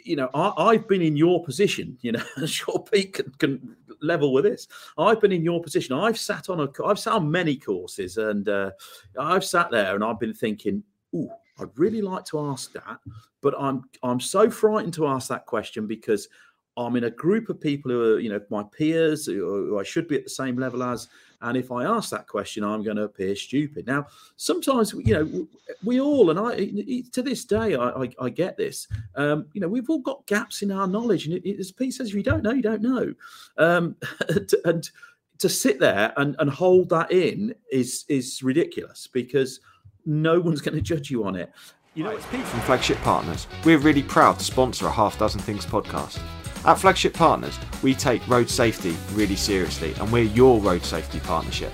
[0.05, 1.99] you know, I, have been in your position.
[2.01, 4.69] You know, sure Pete can, can, level with this.
[4.99, 5.97] I've been in your position.
[5.97, 8.71] I've sat on a, I've sat on many courses, and uh,
[9.19, 10.83] I've sat there and I've been thinking,
[11.15, 12.99] "Ooh, I'd really like to ask that,
[13.41, 16.29] but I'm I'm so frightened to ask that question because
[16.77, 19.85] I'm in a group of people who are, you know, my peers who, who I
[19.85, 21.09] should be at the same level as,
[21.45, 23.87] and if I ask that question, I'm going to appear stupid.
[23.87, 25.47] Now, sometimes, you know,
[25.85, 28.89] we all, and I, to this day, I, I, I get this.
[29.15, 32.09] Um, you know, we've all got gaps in our knowledge, and it, as Pete says,
[32.09, 33.15] if you don't know, you don't know.
[33.59, 33.97] Um,
[34.65, 34.91] and
[35.39, 39.61] to sit there and, and hold that in is is ridiculous because
[40.07, 41.53] no one's going to judge you on it.
[41.95, 43.47] You know, it's Pete from Flagship Partners.
[43.65, 46.21] We're really proud to sponsor a Half Dozen Things podcast.
[46.67, 51.71] At Flagship Partners, we take road safety really seriously and we're your road safety partnership.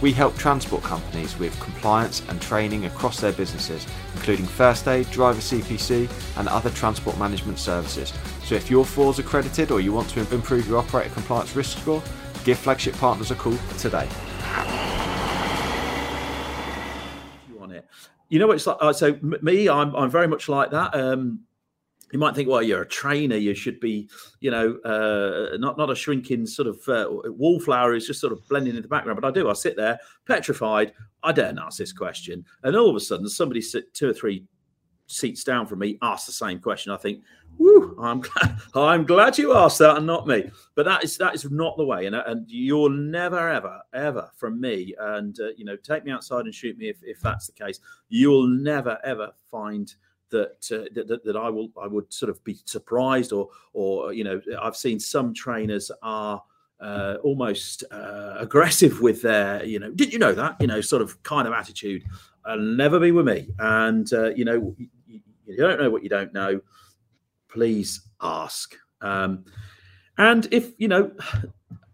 [0.00, 5.40] We help transport companies with compliance and training across their businesses, including first aid, driver
[5.40, 8.12] CPC, and other transport management services.
[8.44, 12.02] So if your FORS accredited or you want to improve your operator compliance risk score,
[12.44, 14.08] give Flagship Partners a call today.
[18.30, 18.76] You know what it's like?
[18.80, 20.94] Uh, so me, I'm I'm very much like that.
[20.94, 21.40] Um,
[22.12, 23.36] you might think, well, you're a trainer.
[23.36, 24.08] You should be,
[24.40, 28.46] you know, uh, not not a shrinking sort of uh, wallflower who's just sort of
[28.48, 29.20] blending in the background.
[29.20, 29.48] But I do.
[29.48, 30.92] I sit there petrified.
[31.22, 34.44] I daren't ask this question, and all of a sudden, somebody sit two or three
[35.10, 36.92] seats down from me asks the same question.
[36.92, 37.24] I think,
[37.58, 40.50] whoo, I'm glad, I'm glad you asked that and not me.
[40.76, 44.60] But that is that is not the way, and and you'll never ever ever from
[44.60, 47.52] me, and uh, you know, take me outside and shoot me if if that's the
[47.52, 47.80] case.
[48.08, 49.92] You'll never ever find
[50.30, 54.24] that, uh, that, that I will I would sort of be surprised or or you
[54.24, 56.42] know I've seen some trainers are
[56.80, 61.02] uh, almost uh, aggressive with their you know did you know that you know sort
[61.02, 62.04] of kind of attitude.
[62.44, 66.08] I'll never be with me, and uh, you know you, you, don't know what you
[66.08, 66.60] don't know.
[67.48, 68.74] Please ask.
[69.02, 69.44] Um,
[70.16, 71.12] and if you know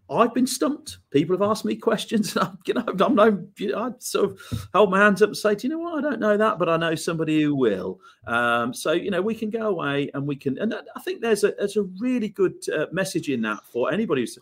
[0.09, 0.99] I've been stumped.
[1.11, 4.91] People have asked me questions, and I'm, you know, I'm no, I sort of hold
[4.91, 6.05] my hands up and say, "Do you know what?
[6.05, 9.35] I don't know that, but I know somebody who will." Um, so you know, we
[9.35, 12.55] can go away and we can, and I think there's a there's a really good
[12.69, 14.39] uh, message in that for anybody who's.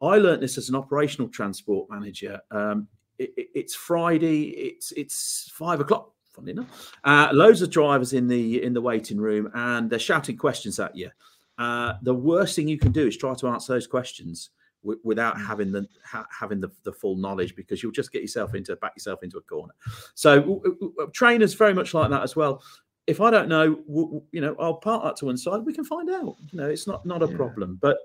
[0.00, 2.40] I learned this as an operational transport manager.
[2.50, 2.88] Um,
[3.18, 4.50] it, it, it's Friday.
[4.50, 6.12] It's it's five o'clock.
[6.32, 10.36] Funny enough, uh, loads of drivers in the in the waiting room, and they're shouting
[10.36, 11.10] questions at you.
[11.58, 14.50] Uh, the worst thing you can do is try to answer those questions
[14.82, 15.46] w- without mm.
[15.46, 18.92] having the ha- having the, the full knowledge because you'll just get yourself into back
[18.96, 19.72] yourself into a corner.
[20.14, 22.62] So w- w- trainers very much like that as well.
[23.06, 25.64] If I don't know, you know, I'll part that to one side.
[25.64, 26.36] We can find out.
[26.52, 27.36] You know, it's not not a yeah.
[27.36, 27.78] problem.
[27.80, 27.98] But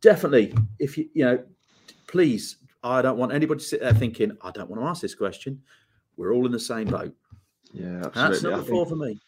[0.00, 1.44] definitely, if you you know,
[2.06, 5.14] please, I don't want anybody to sit there thinking I don't want to ask this
[5.14, 5.62] question.
[6.16, 7.14] We're all in the same boat.
[7.72, 8.12] Yeah, absolutely.
[8.12, 9.18] That's number four for me.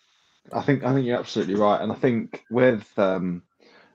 [0.52, 3.42] I think I think you're absolutely right, and I think with um,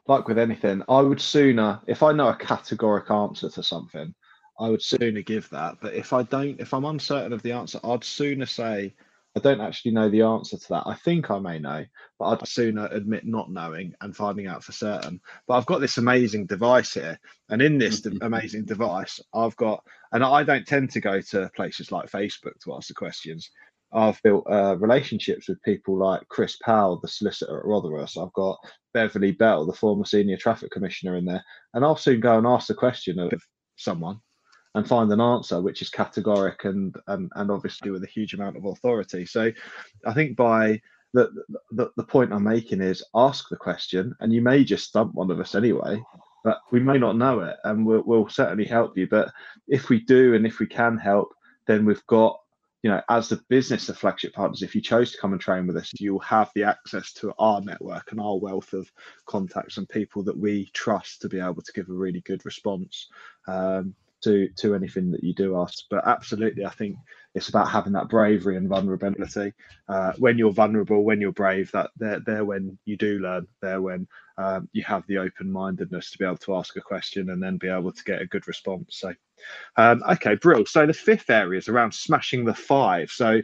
[0.10, 4.14] like with anything, I would sooner, if I know a categoric answer to something,
[4.60, 5.78] I would sooner give that.
[5.82, 8.96] But if I don't, if I'm uncertain of the answer, I'd sooner say,
[9.38, 10.84] I don't actually know the answer to that.
[10.88, 11.86] I think I may know,
[12.18, 15.22] but I'd sooner admit not knowing and finding out for certain.
[15.48, 17.20] But I've got this amazing device here.
[17.50, 18.18] And in this mm-hmm.
[18.24, 22.74] amazing device, I've got, and I don't tend to go to places like Facebook to
[22.74, 23.52] ask the questions.
[23.92, 28.18] I've built uh, relationships with people like Chris Powell, the solicitor at Rotherhurst.
[28.18, 28.58] I've got
[28.94, 32.68] Beverley Bell, the former senior traffic commissioner, in there, and I'll soon go and ask
[32.68, 33.32] the question of
[33.78, 34.20] someone
[34.76, 38.58] and find an answer which is categoric and and, and obviously with a huge amount
[38.58, 39.26] of authority.
[39.26, 39.52] So
[40.06, 40.80] I think by
[41.14, 41.32] the,
[41.72, 45.32] the the point I'm making is ask the question, and you may just stump one
[45.32, 46.02] of us anyway,
[46.44, 49.08] but we may not know it, and we'll, we'll certainly help you.
[49.08, 49.32] But
[49.68, 51.34] if we do, and if we can help,
[51.66, 52.40] then we've got
[52.82, 55.68] you know, as the business of flagship partners, if you chose to come and train
[55.68, 58.90] with us, you'll have the access to our network and our wealth of
[59.26, 63.10] contacts and people that we trust to be able to give a really good response
[63.48, 65.86] um, to to anything that you do ask.
[65.90, 66.98] But absolutely, I think
[67.36, 69.54] it's about having that bravery and vulnerability.
[69.88, 73.48] Uh, when you're vulnerable, when you're brave, that they're there when you do learn.
[73.62, 77.30] There when um, you have the open mindedness to be able to ask a question
[77.30, 78.98] and then be able to get a good response.
[78.98, 79.14] So.
[79.78, 80.66] Um, okay, Brill.
[80.66, 83.10] So the fifth area is around smashing the five.
[83.10, 83.42] So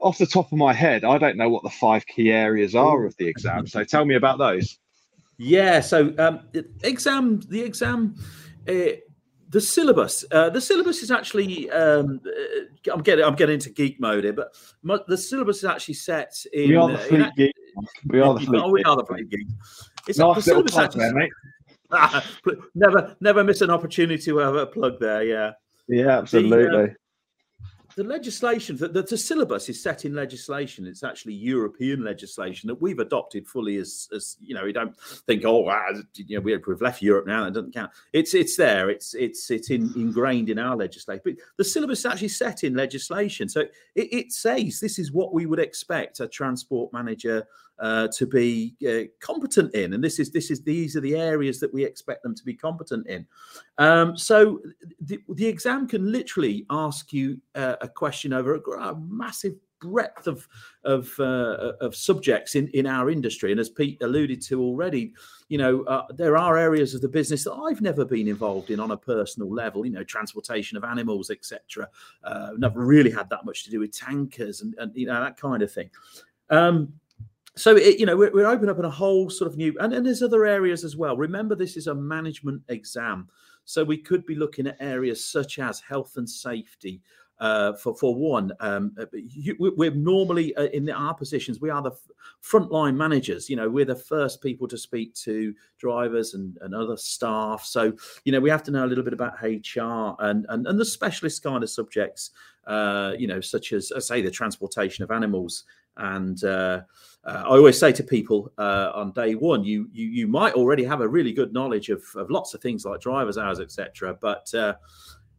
[0.00, 3.04] off the top of my head, I don't know what the five key areas are
[3.04, 3.66] of the exam.
[3.66, 4.78] So tell me about those.
[5.36, 5.80] Yeah.
[5.80, 6.40] So um,
[6.82, 8.14] exam, the exam,
[8.68, 8.96] uh,
[9.54, 10.24] the syllabus.
[10.32, 11.70] Uh, the syllabus is actually.
[11.70, 13.24] Um, uh, I'm getting.
[13.24, 16.70] I'm getting into geek mode here, but my, the syllabus is actually set in.
[16.70, 17.52] We are the fleet in,
[18.08, 18.60] We are the fleet.
[18.64, 19.46] Oh, we are the fleet geek.
[20.08, 21.32] It's nice the syllabus actually, there, mate.
[22.74, 25.22] never, never miss an opportunity to have a plug there.
[25.22, 25.52] Yeah.
[25.86, 26.64] Yeah, absolutely.
[26.64, 26.94] The, uh,
[27.96, 30.86] the legislation, that the, the, syllabus is set in legislation.
[30.86, 35.44] It's actually European legislation that we've adopted fully as, as you know, we don't think,
[35.44, 37.90] oh, wow, you know, we've left Europe now, that doesn't count.
[38.12, 41.22] It's it's there, it's it's it's in, ingrained in our legislation.
[41.24, 43.48] But the syllabus is actually set in legislation.
[43.48, 43.60] So
[43.94, 47.46] it, it says this is what we would expect a transport manager
[47.78, 51.60] uh, to be uh, competent in, and this is this is these are the areas
[51.60, 53.26] that we expect them to be competent in.
[53.78, 54.60] Um, so
[55.00, 60.26] the, the exam can literally ask you uh, a question over a, a massive breadth
[60.26, 60.48] of
[60.84, 63.50] of, uh, of subjects in in our industry.
[63.50, 65.12] And as pete alluded to already
[65.48, 68.80] you know uh, there are areas of the business that i've never been involved in
[68.80, 71.86] on a personal level you know transportation of animals etc
[72.24, 75.36] uh, never really had that much to do with tankers and, and you know that
[75.36, 75.90] kind of thing.
[76.50, 76.92] Um,
[77.56, 79.92] so it, you know we're, we're opening up in a whole sort of new and,
[79.92, 83.28] and there's other areas as well remember this is a management exam
[83.64, 87.00] so we could be looking at areas such as health and safety
[87.40, 91.60] uh, for for one, um, uh, you, we're normally uh, in our positions.
[91.60, 91.90] We are the
[92.42, 93.50] frontline managers.
[93.50, 97.64] You know, we're the first people to speak to drivers and, and other staff.
[97.64, 97.92] So
[98.24, 100.84] you know, we have to know a little bit about HR and and, and the
[100.84, 102.30] specialist kind of subjects.
[102.66, 105.64] Uh, you know, such as I say, the transportation of animals
[105.96, 106.42] and
[107.26, 110.54] uh, uh, I always say to people uh, on day one, you, you you might
[110.54, 114.16] already have a really good knowledge of, of lots of things like driver's hours, etc.
[114.20, 114.74] But uh,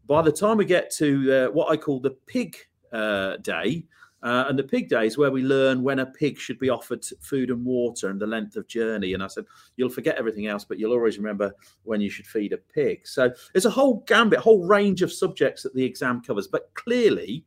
[0.08, 2.58] by the time we get to uh, what I call the pig
[2.92, 3.86] uh, day,
[4.28, 7.52] and the pig day is where we learn when a pig should be offered food
[7.52, 9.14] and water and the length of journey.
[9.14, 9.46] And I said,
[9.78, 13.06] you'll forget everything else, but you'll always remember when you should feed a pig.
[13.06, 16.48] So there's a whole gambit, whole range of subjects that the exam covers.
[16.48, 17.46] But clearly,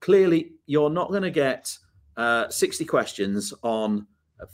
[0.00, 1.78] clearly, you're not going to get
[2.16, 4.06] uh, 60 questions on
[4.40, 4.46] uh,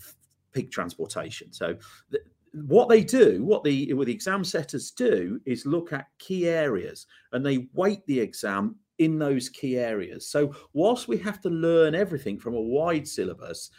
[0.53, 1.53] pig transportation.
[1.53, 1.77] So,
[2.11, 2.25] th-
[2.66, 7.07] what they do, what the what the exam setters do, is look at key areas
[7.33, 10.27] and they weight the exam in those key areas.
[10.29, 13.70] So, whilst we have to learn everything from a wide syllabus,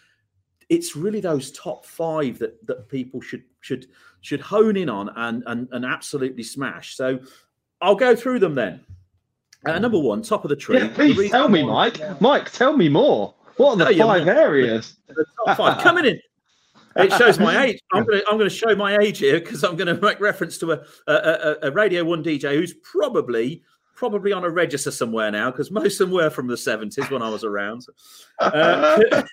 [0.69, 3.87] it's really those top five that that people should should
[4.21, 6.95] should hone in on and and, and absolutely smash.
[6.95, 7.19] So,
[7.81, 8.81] I'll go through them then.
[9.65, 10.77] Uh, number one, top of the tree.
[10.77, 11.99] Yeah, please tell me, Mike.
[12.19, 13.33] Mike, tell me more.
[13.57, 14.97] What are the five areas?
[15.07, 16.19] The top five coming in.
[16.95, 17.79] It shows my age.
[17.91, 20.19] I'm going to I'm going to show my age here because I'm going to make
[20.19, 23.63] reference to a, a, a, Radio One DJ who's probably
[23.95, 27.21] probably on a register somewhere now because most of them were from the 70s when
[27.21, 27.85] I was around.
[28.39, 29.23] Uh,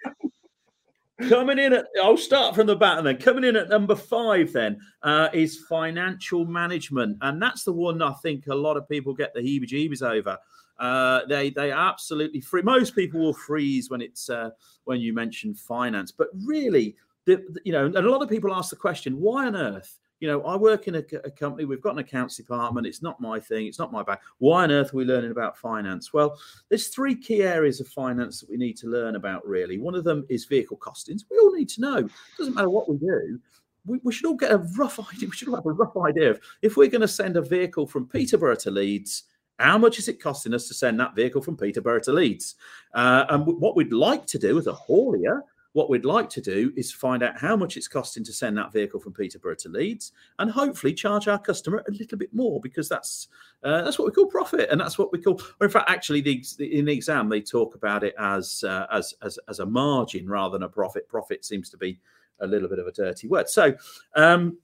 [1.29, 3.17] coming in at, I'll start from the back then.
[3.19, 8.13] Coming in at number five then uh, is financial management, and that's the one I
[8.23, 10.39] think a lot of people get the heebie-jeebies over.
[10.81, 12.63] Uh, they they absolutely free.
[12.63, 14.51] Most people will freeze when it's uh,
[14.85, 18.55] when you mention finance, but really, the, the, you know, and a lot of people
[18.55, 19.99] ask the question, why on earth?
[20.21, 21.65] You know, I work in a, a, company.
[21.65, 22.87] We've got an accounts department.
[22.87, 23.67] It's not my thing.
[23.67, 24.19] It's not my bag.
[24.37, 26.13] Why on earth are we learning about finance?
[26.13, 26.39] Well,
[26.69, 29.47] there's three key areas of finance that we need to learn about.
[29.47, 31.23] Really, one of them is vehicle costings.
[31.31, 31.97] We all need to know.
[31.99, 33.39] It doesn't matter what we do.
[33.87, 35.29] We, we, should all get a rough idea.
[35.29, 37.87] We should all have a rough idea of if we're going to send a vehicle
[37.87, 39.25] from Peterborough to Leeds
[39.61, 42.57] how much is it costing us to send that vehicle from Peterborough to Leeds?
[42.95, 45.43] Uh, and what we'd like to do as a haulier,
[45.73, 48.73] what we'd like to do is find out how much it's costing to send that
[48.73, 52.89] vehicle from Peterborough to Leeds, and hopefully charge our customer a little bit more because
[52.89, 53.29] that's
[53.63, 55.41] uh, that's what we call profit, and that's what we call.
[55.61, 59.15] Or in fact, actually, the, in the exam they talk about it as uh, as,
[59.23, 61.09] as as a margin rather than a profit.
[61.09, 62.01] Profit seems to be
[62.41, 63.49] a little bit of a dirty word.
[63.49, 63.75] So.
[64.17, 64.59] Um,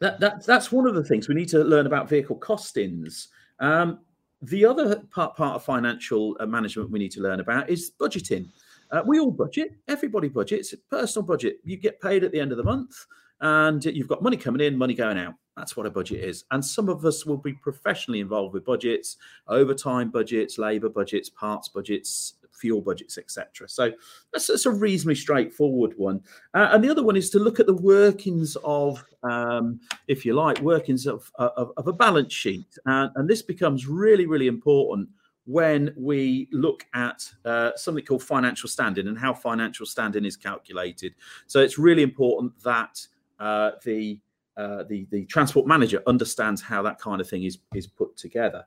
[0.00, 3.26] that, that, that's one of the things we need to learn about vehicle costings.
[3.58, 3.98] Um,
[4.42, 8.48] the other part, part of financial uh, management we need to learn about is budgeting.
[8.90, 11.58] Uh, we all budget, everybody budgets, personal budget.
[11.64, 13.06] You get paid at the end of the month
[13.40, 15.34] and you've got money coming in, money going out.
[15.56, 16.44] That's what a budget is.
[16.52, 19.16] And some of us will be professionally involved with budgets,
[19.48, 23.68] overtime budgets, labor budgets, parts budgets, fuel budgets, etc.
[23.68, 23.92] So
[24.32, 26.20] that's, that's, a reasonably straightforward one.
[26.54, 30.34] Uh, and the other one is to look at the workings of, um, if you
[30.34, 32.76] like, workings of, of, of a balance sheet.
[32.86, 35.08] Uh, and this becomes really, really important
[35.48, 41.14] when we look at uh, something called financial standing and how financial standing is calculated.
[41.46, 43.00] So it's really important that
[43.40, 44.20] uh, the
[44.58, 48.64] uh, the the transport manager understands how that kind of thing is is put together.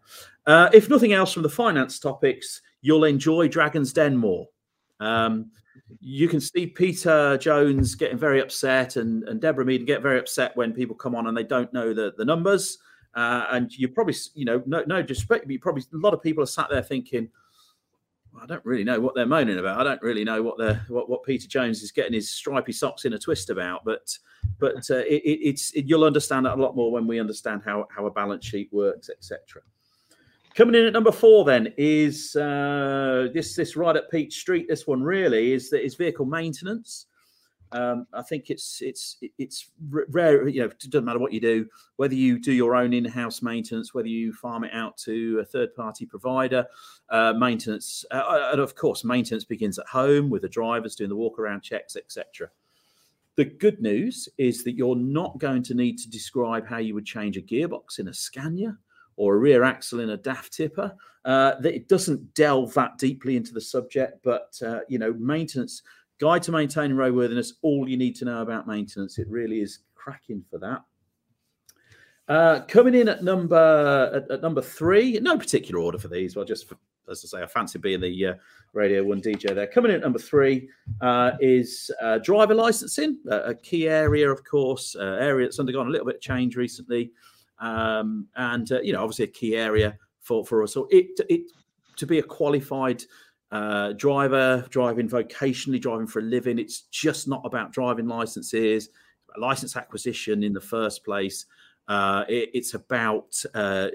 [0.47, 4.48] Uh, if nothing else from the finance topics, you'll enjoy Dragon's Den more.
[5.00, 5.52] Um,
[6.00, 10.55] you can see Peter Jones getting very upset and, and Deborah Meaden get very upset
[10.55, 12.78] when people come on and they don't know the, the numbers.
[13.14, 16.22] Uh, and you probably, you know, no, no disrespect, but you probably a lot of
[16.22, 17.30] people are sat there thinking,
[18.41, 19.80] I don't really know what they're moaning about.
[19.80, 23.03] I don't really know what the what, what Peter Jones is getting his stripy socks
[23.03, 23.84] in a twist about.
[23.84, 24.18] But
[24.58, 27.62] but uh, it, it, it's it, you'll understand that a lot more when we understand
[27.66, 29.62] how how a balance sheet works, etc.
[30.54, 34.68] Coming in at number four, then is uh, this this right at Peach Street.
[34.68, 37.06] This one really is that is vehicle maintenance.
[37.72, 40.45] Um, I think it's it's it's rare.
[40.49, 43.93] You know, it doesn't matter what you do, whether you do your own in-house maintenance,
[43.93, 46.66] whether you farm it out to a third-party provider.
[47.10, 51.16] Uh, maintenance, uh, and of course, maintenance begins at home with the drivers doing the
[51.16, 52.49] walk-around checks, etc.
[53.38, 57.06] The good news is that you're not going to need to describe how you would
[57.06, 58.78] change a gearbox in a Scania
[59.22, 60.91] or a rear axle in a DAF tipper.
[61.26, 65.84] Uh, that it doesn't delve that deeply into the subject, but uh, you know, maintenance
[66.19, 67.53] guide to maintaining roadworthiness.
[67.61, 69.19] All you need to know about maintenance.
[69.19, 70.82] It really is cracking for that.
[72.28, 76.36] Uh, coming in at number at, at, number three, no particular order for these.
[76.36, 76.76] Well, just for,
[77.07, 78.34] as I say, I fancy being the uh,
[78.74, 79.67] Radio One DJ there.
[79.67, 80.67] Coming in at number three
[81.01, 86.07] uh, is uh, driver licensing, a key area, of course, area that's undergone a little
[86.07, 87.11] bit of change recently
[87.62, 90.74] um, and uh, you know, obviously a key area for for us.
[90.74, 91.51] So it it
[91.97, 93.03] to be a qualified
[93.51, 96.57] uh, driver, driving vocationally, driving for a living.
[96.59, 98.89] It's just not about driving licenses,
[99.38, 101.45] license acquisition in the first place.
[101.88, 103.89] Uh, it, it's about uh,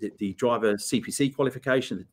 [0.00, 2.06] the, the, driver CPC qualification,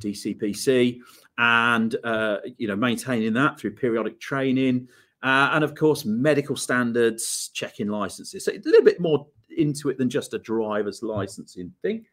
[0.00, 0.98] DCPC,
[1.38, 4.88] and uh, you know maintaining that through periodic training,
[5.22, 8.44] uh, and of course medical standards, checking licenses.
[8.44, 9.26] So a little bit more
[9.56, 12.06] into it than just a driver's licensing thing.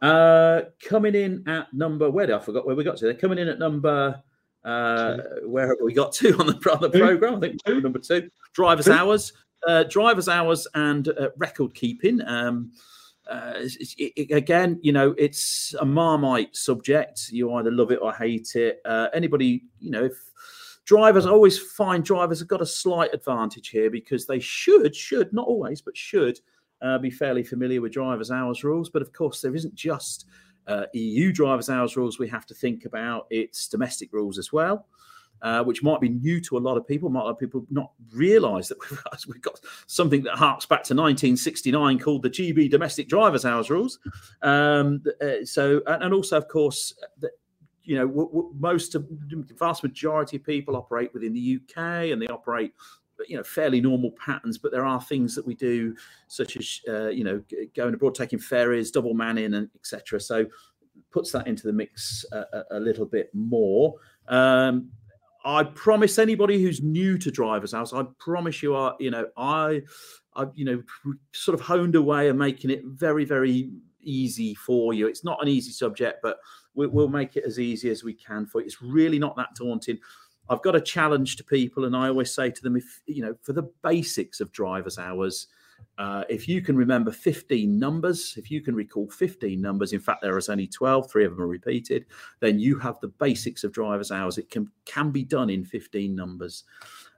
[0.00, 3.06] Uh, coming in at number where did I forgot where we got to?
[3.06, 4.22] They're coming in at number
[4.64, 7.36] uh, where we got to on the, on the program.
[7.36, 8.92] I think number two, driver's two.
[8.92, 9.32] hours,
[9.66, 12.20] uh, driver's hours, and uh, record keeping.
[12.26, 12.72] Um,
[13.28, 17.28] uh, it, it, again, you know, it's a marmite subject.
[17.30, 18.80] You either love it or hate it.
[18.84, 20.14] Uh, anybody, you know, if
[20.88, 25.30] drivers I always find drivers have got a slight advantage here because they should, should
[25.34, 26.40] not always, but should
[26.80, 28.88] uh, be fairly familiar with drivers' hours rules.
[28.88, 30.24] But of course, there isn't just
[30.66, 34.86] uh, EU drivers' hours rules we have to think about; it's domestic rules as well.
[35.40, 37.08] Uh, which might be new to a lot of people.
[37.08, 40.66] Might a lot of people not realise that we've got, we've got, something that harks
[40.66, 44.00] back to 1969 called the GB Domestic Drivers' Hours Rules.
[44.42, 46.92] Um, uh, so, and also, of course,
[47.88, 52.12] you know, w- w- most of the vast majority of people operate within the UK
[52.12, 52.74] and they operate
[53.26, 55.96] you know fairly normal patterns but there are things that we do
[56.28, 57.42] such as uh, you know
[57.74, 60.46] going abroad taking ferries double manning and etc so
[61.10, 63.94] puts that into the mix a, a little bit more.
[64.28, 64.90] Um,
[65.44, 69.80] i promise anybody who's new to driver's house i promise you are you know i
[70.34, 70.82] i you know
[71.32, 73.70] sort of honed away and making it very very
[74.08, 76.38] easy for you it's not an easy subject but
[76.86, 78.66] we'll make it as easy as we can for you.
[78.66, 79.98] It's really not that daunting.
[80.48, 83.34] I've got a challenge to people, and I always say to them, if you know,
[83.42, 85.48] for the basics of driver's hours,
[85.98, 90.22] uh, if you can remember 15 numbers, if you can recall 15 numbers, in fact,
[90.22, 92.06] there is only 12, three of them are repeated,
[92.40, 94.38] then you have the basics of driver's hours.
[94.38, 96.64] It can, can be done in 15 numbers.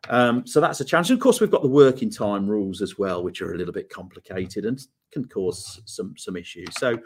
[0.08, 1.10] Um, so that's a challenge.
[1.10, 3.72] And of course, we've got the working time rules as well, which are a little
[3.72, 4.80] bit complicated and
[5.12, 6.68] can cause some, some issues.
[6.78, 6.98] So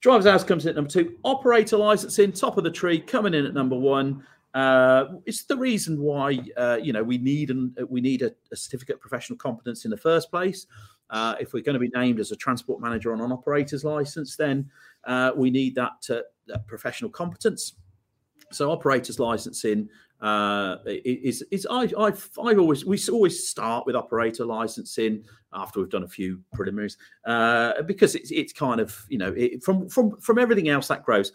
[0.00, 1.16] Driver's hours comes in at number two.
[1.24, 4.22] Operator licensing, top of the tree, coming in at number one.
[4.52, 8.56] Uh, it's the reason why uh, you know we need and we need a, a,
[8.56, 10.66] certificate of professional competence in the first place.
[11.10, 14.36] Uh, if we're going to be named as a transport manager on an operator's license,
[14.36, 14.70] then
[15.06, 17.74] uh, we need that, uh, that professional competence.
[18.52, 19.88] So operators licensing
[20.24, 22.12] uh, is is I I
[22.42, 25.22] I always we always start with operator licensing
[25.52, 26.96] after we've done a few preliminaries
[27.26, 31.04] uh, because it's it's kind of you know it, from from from everything else that
[31.04, 31.30] grows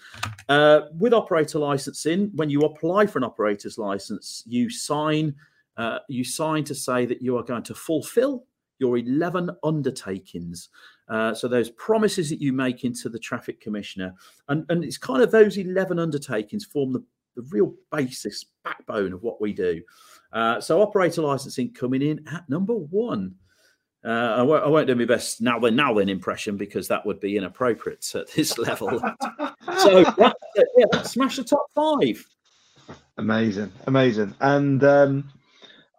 [0.49, 5.35] uh, with operator licensing when you apply for an operator's license you sign
[5.77, 8.43] uh, you sign to say that you are going to fulfil
[8.79, 10.69] your 11 undertakings.
[11.09, 14.13] Uh, so those promises that you make into the traffic commissioner
[14.47, 17.03] and, and it's kind of those 11 undertakings form the
[17.39, 19.81] the real basis, backbone of what we do.
[20.33, 23.35] Uh, so operator licensing coming in at number one.
[24.05, 27.05] Uh, I, won't, I, won't, do my best now then now then impression because that
[27.05, 29.01] would be inappropriate at this level.
[29.77, 29.99] so
[30.77, 32.25] yeah, smash the top five.
[33.17, 35.29] Amazing, amazing, and um,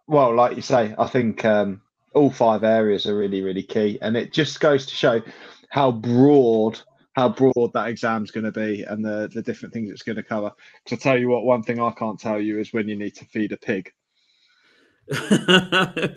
[0.07, 1.79] well, like you say, I think um,
[2.15, 5.21] all five areas are really, really key, and it just goes to show
[5.69, 6.79] how broad
[7.13, 10.23] how broad that exam's going to be and the, the different things it's going to
[10.23, 10.51] cover.
[10.83, 13.15] Because I tell you what, one thing I can't tell you is when you need
[13.15, 13.91] to feed a pig.
[15.11, 16.15] Do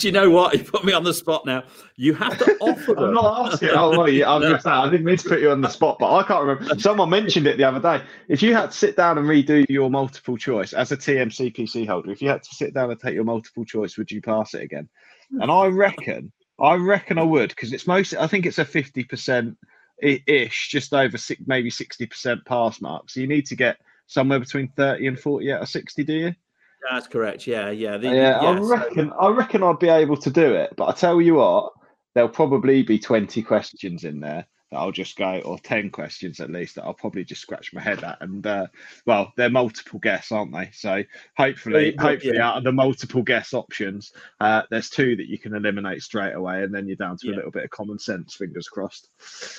[0.00, 0.58] you know what?
[0.58, 1.62] You put me on the spot now.
[1.94, 3.04] You have to offer them.
[3.04, 3.68] I'm not asking.
[3.72, 4.50] Oh, well, I'm no.
[4.50, 6.80] just I didn't mean to put you on the spot, but I can't remember.
[6.80, 8.04] Someone mentioned it the other day.
[8.28, 12.10] If you had to sit down and redo your multiple choice as a TMCPC holder,
[12.10, 14.62] if you had to sit down and take your multiple choice, would you pass it
[14.62, 14.88] again?
[15.40, 18.18] And I reckon, I reckon I would because it's mostly.
[18.18, 19.56] I think it's a fifty percent
[20.04, 23.10] ish, just over six, maybe 60% pass mark.
[23.10, 26.34] So you need to get somewhere between 30 and 40 out of 60, do you?
[26.90, 27.46] That's correct.
[27.46, 27.96] Yeah, yeah.
[27.96, 30.74] The, yeah, I reckon I reckon I'd be able to do it.
[30.76, 31.72] But I tell you what,
[32.14, 36.50] there'll probably be 20 questions in there that I'll just go, or 10 questions at
[36.50, 38.18] least, that I'll probably just scratch my head at.
[38.20, 38.66] And, uh,
[39.06, 40.70] well, they're multiple guess, aren't they?
[40.72, 41.02] So
[41.36, 42.48] hopefully, hopefully, yeah.
[42.48, 46.62] out of the multiple guess options, uh, there's two that you can eliminate straight away.
[46.62, 47.34] And then you're down to yeah.
[47.34, 49.10] a little bit of common sense, fingers crossed.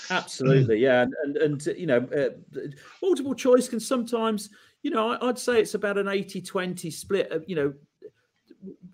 [0.09, 0.79] Absolutely.
[0.79, 1.03] Yeah.
[1.03, 2.59] And, and, and you know, uh,
[3.01, 4.49] multiple choice can sometimes,
[4.83, 7.31] you know, I'd say it's about an 80 20 split.
[7.31, 7.73] Of, you know,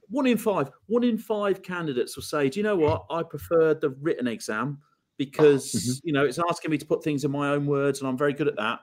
[0.09, 3.05] one in five, one in five candidates will say, "Do you know what?
[3.09, 4.79] I prefer the written exam
[5.25, 6.07] because mm-hmm.
[6.07, 8.33] you know it's asking me to put things in my own words, and I'm very
[8.33, 8.79] good at that."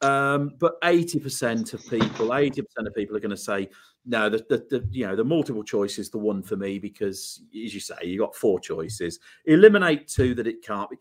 [0.00, 3.68] Um, but eighty percent of people, eighty percent of people are going to say,
[4.06, 7.40] "No, the, the, the you know the multiple choice is the one for me because,
[7.64, 9.18] as you say, you got four choices.
[9.46, 10.96] Eliminate two that it can't be."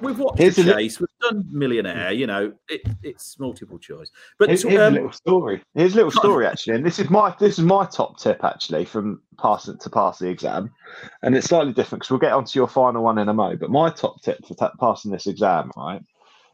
[0.00, 1.00] We've watched Here's the chase.
[1.00, 2.12] Li- We've done Millionaire.
[2.12, 4.10] You know, it, it's multiple choice.
[4.38, 5.62] But here's, here's um, a little story.
[5.74, 8.84] Here's a little story actually, and this is my this is my top tip actually
[8.84, 10.70] from passing to pass the exam,
[11.22, 13.60] and it's slightly different because we'll get onto your final one in a moment.
[13.60, 16.00] But my top tip for t- passing this exam, right?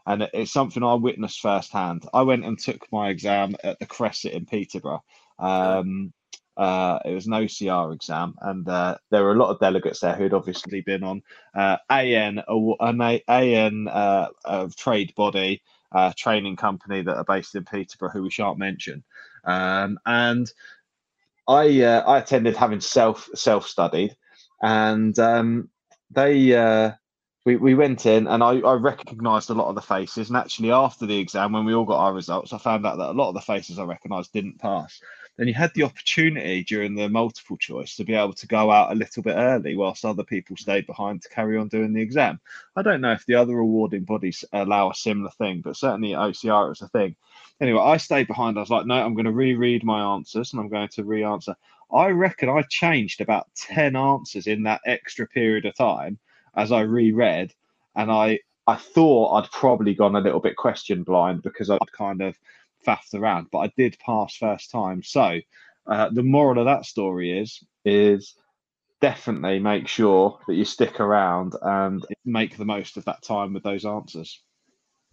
[0.07, 2.07] And it's something I witnessed firsthand.
[2.15, 5.05] I went and took my exam at the Crescent in Peterborough.
[5.39, 6.13] Um,
[6.57, 10.15] uh, it was an OCR exam, and uh, there were a lot of delegates there
[10.15, 11.23] who'd obviously been on
[11.55, 14.29] uh, AN, an AN uh,
[14.77, 19.05] trade body uh, training company that are based in Peterborough, who we shan't mention.
[19.45, 20.51] Um, and
[21.47, 24.17] I uh, I attended having self self studied,
[24.63, 25.69] and um,
[26.11, 26.55] they
[27.47, 30.29] we, we went in and I, I recognized a lot of the faces.
[30.29, 33.11] And actually, after the exam, when we all got our results, I found out that
[33.11, 35.01] a lot of the faces I recognized didn't pass
[35.37, 38.93] then you had the opportunity during the multiple choice to be able to go out
[38.93, 42.41] a little bit early whilst other people stayed behind to carry on doing the exam.
[42.75, 46.21] I don't know if the other awarding bodies allow a similar thing, but certainly at
[46.21, 47.17] OCR it was a thing.
[47.61, 48.57] Anyway, I stayed behind.
[48.57, 51.23] I was like, no, I'm going to reread my answers and I'm going to re
[51.23, 51.55] answer.
[51.93, 56.19] I reckon I changed about 10 answers in that extra period of time
[56.57, 57.53] as I reread.
[57.95, 62.23] And I, I thought I'd probably gone a little bit question blind because I'd kind
[62.23, 62.37] of
[62.87, 65.03] faffed around, but I did pass first time.
[65.03, 65.41] So
[65.87, 68.35] uh, the moral of that story is is
[69.01, 73.63] definitely make sure that you stick around and make the most of that time with
[73.63, 74.41] those answers.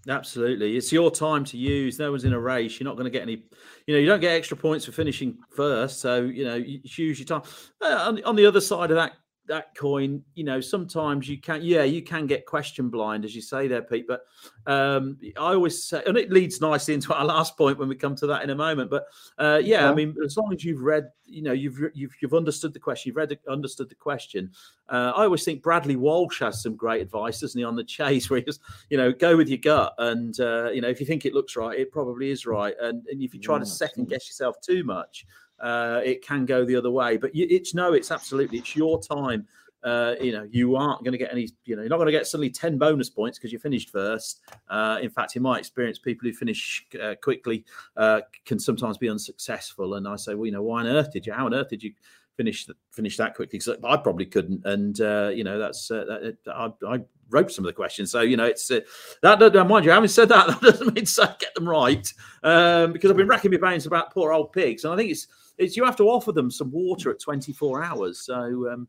[0.08, 0.76] Absolutely.
[0.76, 1.98] It's your time to use.
[1.98, 2.80] No one's in a race.
[2.80, 3.44] You're not going to get any,
[3.88, 6.02] you know, you don't get extra points for finishing first.
[6.02, 7.44] So, you know, you use your time.
[7.82, 9.14] Uh, on, on, the other side of that
[9.48, 13.42] that coin, you know, sometimes you can, yeah, you can get question blind, as you
[13.42, 14.08] say there, Pete.
[14.08, 14.22] But
[14.66, 18.16] um, I always say, and it leads nicely into our last point when we come
[18.18, 18.90] to that in a moment.
[18.90, 19.06] But
[19.38, 22.74] uh, yeah, I mean, as long as you've read, you know, you've you've you've understood
[22.74, 24.52] the question, you've read understood the question.
[24.90, 28.30] Uh, I always think Bradley Walsh has some great advice, doesn't he, on the chase,
[28.30, 31.06] where he goes, you know, go with your gut, and uh, you know, if you
[31.06, 33.66] think it looks right, it probably is right, and and if you try yeah, to
[33.66, 35.26] second guess yourself too much
[35.60, 37.18] uh, it can go the other way.
[37.18, 39.48] But it's no, it's absolutely it's your time.
[39.84, 41.50] Uh, you know, you aren't going to get any.
[41.66, 44.40] You know, you're not going to get suddenly ten bonus points because you finished first.
[44.70, 47.66] Uh, in fact, in my experience, people who finish uh, quickly
[47.98, 49.96] uh, can sometimes be unsuccessful.
[49.96, 51.34] And I say, well, you know, why on earth did you?
[51.34, 51.94] How on earth did you?
[52.36, 56.38] finish finish that quickly because I probably couldn't, and uh, you know that's uh, that,
[56.48, 57.00] I, I,
[57.30, 58.82] wrote some of the questions, so you know it's uh,
[59.22, 59.68] that.
[59.68, 62.12] Mind you, having said that, that doesn't mean to get them right
[62.44, 65.28] um, because I've been racking my brains about poor old pigs, and I think it's
[65.58, 68.22] it's you have to offer them some water at 24 hours.
[68.26, 68.88] So um,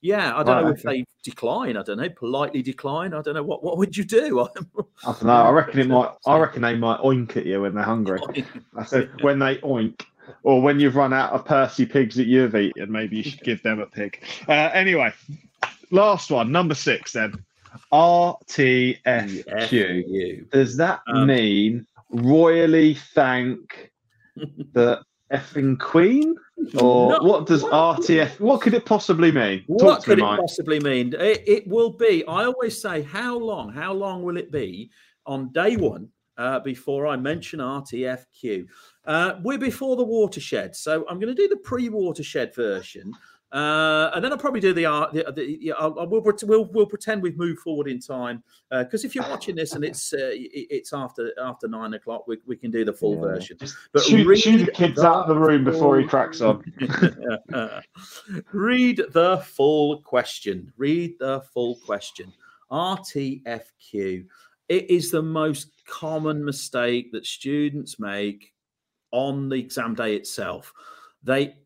[0.00, 1.76] yeah, I don't right, know if they decline.
[1.76, 3.14] I don't know, politely decline.
[3.14, 4.40] I don't know what what would you do?
[4.46, 4.48] I
[5.04, 5.32] don't know.
[5.32, 6.10] I reckon it might.
[6.26, 8.20] I reckon they might oink at you when they're hungry.
[8.76, 10.02] I said when they oink.
[10.44, 13.60] Or when you've run out of Percy pigs that you've eaten, maybe you should give
[13.62, 14.22] them a pig.
[14.48, 15.12] Uh, anyway,
[15.90, 17.44] last one, number six then.
[17.92, 19.00] RTFQ.
[20.50, 23.90] Does that um, mean royally thank
[24.72, 25.02] the
[25.32, 26.36] effing queen?
[26.78, 28.38] Or no, what does what, RTF?
[28.38, 29.64] What could it possibly mean?
[29.66, 30.40] Talk what could me, it Mike.
[30.40, 31.14] possibly mean?
[31.18, 32.24] It, it, will be.
[32.26, 33.72] I always say, how long?
[33.72, 34.90] How long will it be
[35.26, 38.66] on day one uh, before I mention RTFQ?
[39.04, 43.12] Uh, we're before the watershed, so I'm going to do the pre-watershed version.
[43.52, 45.12] Uh, and then I'll probably do the art.
[45.12, 49.06] The, the, I'll, I'll, we'll, we'll, we'll pretend we've moved forward in time because uh,
[49.06, 52.70] if you're watching this and it's uh, it's after after nine o'clock, we, we can
[52.70, 53.20] do the full yeah.
[53.20, 53.58] version.
[53.92, 56.64] But shoot, read shoot the kids out of the room before he cracks on.
[58.52, 60.72] read the full question.
[60.78, 62.32] Read the full question.
[62.70, 64.24] RTFQ.
[64.70, 68.54] It is the most common mistake that students make
[69.10, 70.72] on the exam day itself.
[71.22, 71.56] They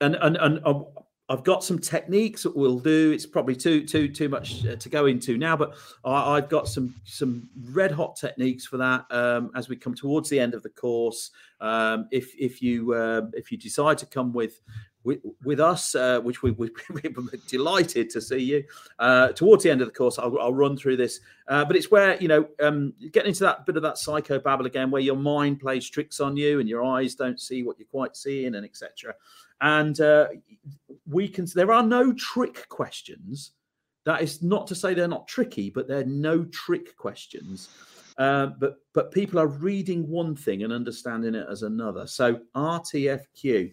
[0.00, 0.60] and and and.
[0.64, 0.80] Uh,
[1.28, 3.10] I've got some techniques that we'll do.
[3.10, 5.74] It's probably too too too much uh, to go into now, but
[6.04, 10.30] I, have got some some red hot techniques for that um, as we come towards
[10.30, 11.32] the end of the course.
[11.60, 14.60] Um, if if you uh, if you decide to come with
[15.06, 18.64] with, with us, uh, which we, we, we're delighted to see you.
[18.98, 21.90] Uh, towards the end of the course, I'll, I'll run through this, uh, but it's
[21.90, 25.16] where you know um, getting into that bit of that psycho babble again, where your
[25.16, 28.66] mind plays tricks on you and your eyes don't see what you're quite seeing, and
[28.66, 29.14] etc.
[29.60, 30.26] And uh,
[31.08, 31.46] we can.
[31.54, 33.52] There are no trick questions.
[34.04, 37.68] That is not to say they're not tricky, but they're no trick questions.
[38.18, 42.06] Uh, but but people are reading one thing and understanding it as another.
[42.06, 43.72] So RTFQ.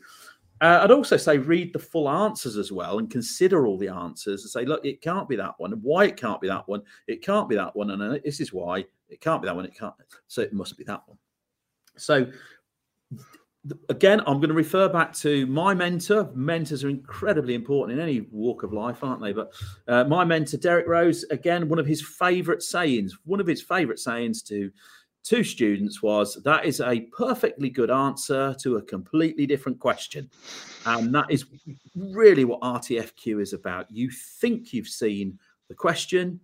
[0.61, 4.43] Uh, I'd also say read the full answers as well and consider all the answers
[4.43, 5.73] and say, look, it can't be that one.
[5.73, 6.81] And why it can't be that one?
[7.07, 7.89] It can't be that one.
[7.89, 9.65] And uh, this is why it can't be that one.
[9.65, 9.93] It can't.
[10.27, 11.17] So it must be that one.
[11.97, 12.27] So
[13.89, 16.29] again, I'm going to refer back to my mentor.
[16.33, 19.31] Mentors are incredibly important in any walk of life, aren't they?
[19.31, 19.53] But
[19.87, 23.99] uh, my mentor, Derek Rose, again, one of his favorite sayings, one of his favorite
[23.99, 24.71] sayings to
[25.23, 30.29] two students was that is a perfectly good answer to a completely different question.
[30.85, 31.45] And that is
[31.95, 33.89] really what RTFQ is about.
[33.89, 36.39] You think you've seen the question,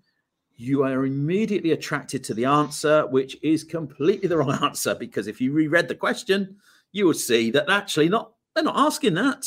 [0.56, 4.96] you are immediately attracted to the answer, which is completely the wrong answer.
[4.96, 6.58] Because if you reread the question,
[6.92, 9.46] you would see that actually not they're not asking that.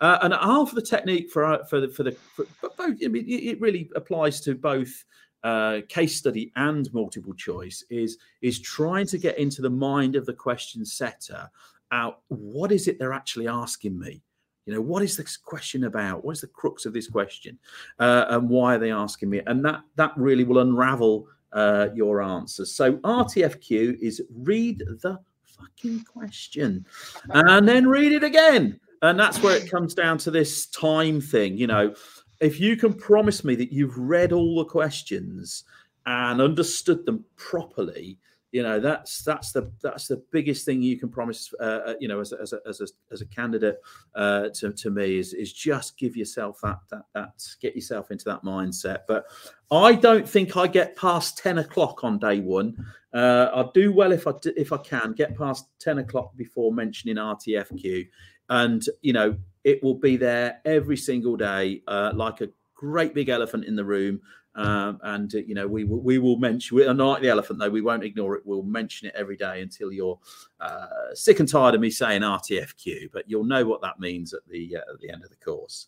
[0.00, 3.24] Uh, and half the technique for uh, for the for the for, both, I mean,
[3.28, 5.04] it really applies to both
[5.42, 7.84] uh, case study and multiple choice.
[7.90, 11.50] Is is trying to get into the mind of the question setter.
[11.92, 14.22] Out, what is it they're actually asking me?
[14.66, 16.24] You know, what is this question about?
[16.24, 17.58] What is the crux of this question,
[17.98, 19.40] uh, and why are they asking me?
[19.46, 22.72] And that that really will unravel uh, your answers.
[22.72, 26.86] So RTFQ is read the fucking question
[27.30, 28.80] and then read it again.
[29.02, 31.56] And that's where it comes down to this time thing.
[31.56, 31.94] You know,
[32.40, 35.64] if you can promise me that you've read all the questions
[36.06, 38.18] and understood them properly,
[38.52, 42.08] you know that's that's the that's the biggest thing you can promise uh, uh you
[42.08, 43.78] know as a, as a, as a, as a candidate
[44.14, 48.24] uh, to, to me is is just give yourself that that that get yourself into
[48.24, 49.00] that mindset.
[49.06, 49.26] But
[49.70, 52.74] i don't think i get past 10 o'clock on day one.
[53.14, 57.16] Uh, i do well if i if i can get past 10 o'clock before mentioning
[57.16, 58.08] rtfq
[58.48, 63.28] and you know it will be there every single day uh, like a great big
[63.28, 64.20] elephant in the room.
[64.56, 67.60] Um, and uh, you know we will we will mention we are not the elephant
[67.60, 67.70] though.
[67.70, 68.42] We won't ignore it.
[68.44, 70.18] We'll mention it every day until you're
[70.60, 74.46] uh, sick and tired of me saying rtfq but you'll know what that means at
[74.48, 75.86] the uh, at the end of the course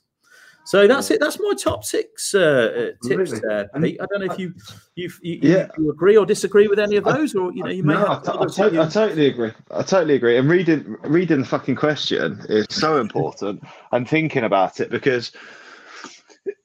[0.64, 1.20] so that's it.
[1.20, 4.00] That's my top six uh, uh tips there, Pete.
[4.00, 4.54] I don't know if you
[4.94, 5.68] you, you, yeah.
[5.78, 7.94] you agree or disagree with any of those, or you know, you may.
[7.94, 9.52] No, I, I, I, totally agree.
[9.70, 10.36] I totally agree.
[10.36, 13.62] And reading reading the fucking question is so important.
[13.90, 15.32] and thinking about it because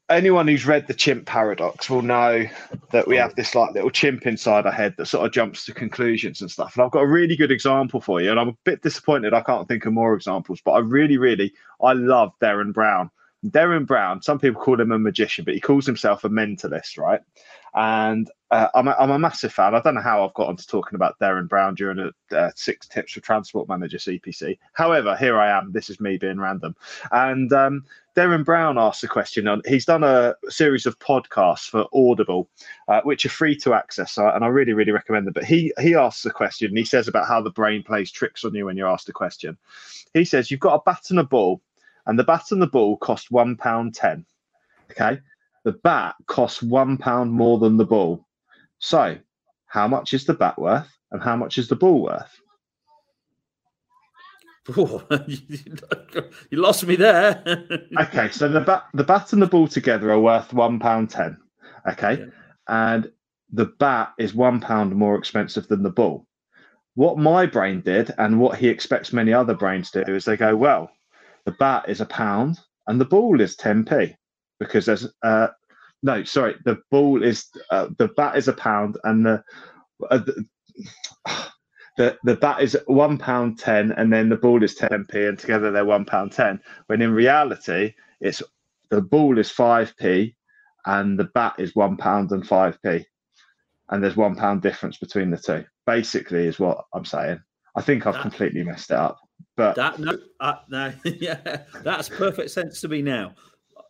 [0.10, 2.46] anyone who's read the chimp paradox will know
[2.92, 5.74] that we have this like little chimp inside our head that sort of jumps to
[5.74, 6.76] conclusions and stuff.
[6.76, 8.32] And I've got a really good example for you.
[8.32, 11.54] And I'm a bit disappointed I can't think of more examples, but I really, really
[11.82, 13.12] I love Derren Brown.
[13.50, 17.22] Derren Brown, some people call him a magician, but he calls himself a mentalist, right?
[17.76, 19.76] And uh, I'm, a, I'm a massive fan.
[19.76, 22.88] I don't know how I've got onto talking about Derren Brown during a uh, six
[22.88, 24.58] tips for transport manager CPC.
[24.74, 25.72] However, here I am.
[25.72, 26.76] This is me being random.
[27.12, 27.84] And um,
[28.16, 29.62] Derren Brown asked a question on.
[29.68, 32.50] He's done a series of podcasts for Audible,
[32.88, 35.34] uh, which are free to access, and I really, really recommend them.
[35.34, 36.70] But he he asks a question.
[36.70, 39.14] And he says about how the brain plays tricks on you when you're asked a
[39.14, 39.56] question.
[40.16, 41.62] He says you've got a bat and a ball,
[42.08, 44.26] and the bat and the ball cost one pound ten.
[44.92, 45.20] Okay,
[45.64, 48.26] the bat costs one pound more than the ball.
[48.80, 49.18] So,
[49.68, 52.42] how much is the bat worth, and how much is the ball worth?
[56.50, 57.42] you lost me there.
[58.02, 61.38] okay, so the bat, the bat and the ball together are worth one pound ten.
[61.90, 62.26] Okay, yeah.
[62.68, 63.12] and
[63.52, 66.26] the bat is one pound more expensive than the ball.
[66.96, 70.36] What my brain did, and what he expects many other brains to do, is they
[70.36, 70.90] go, well,
[71.48, 74.14] the bat is a pound and the ball is ten p,
[74.60, 75.48] because there's uh,
[76.04, 79.42] no, sorry, the ball is uh, the bat is a pound and the,
[80.12, 80.46] uh, the
[81.98, 85.40] the the bat is one pound ten, and then the ball is ten p, and
[85.40, 86.60] together they're one pound ten.
[86.88, 88.44] When in reality, it's
[88.90, 90.36] the ball is five p,
[90.86, 93.06] and the bat is one pound and five p,
[93.88, 95.64] and there's one pound difference between the two.
[95.86, 97.40] Basically, is what I'm saying.
[97.74, 99.18] I think I've completely messed it up,
[99.56, 103.34] but that no, uh, no, yeah, that's perfect sense to me now.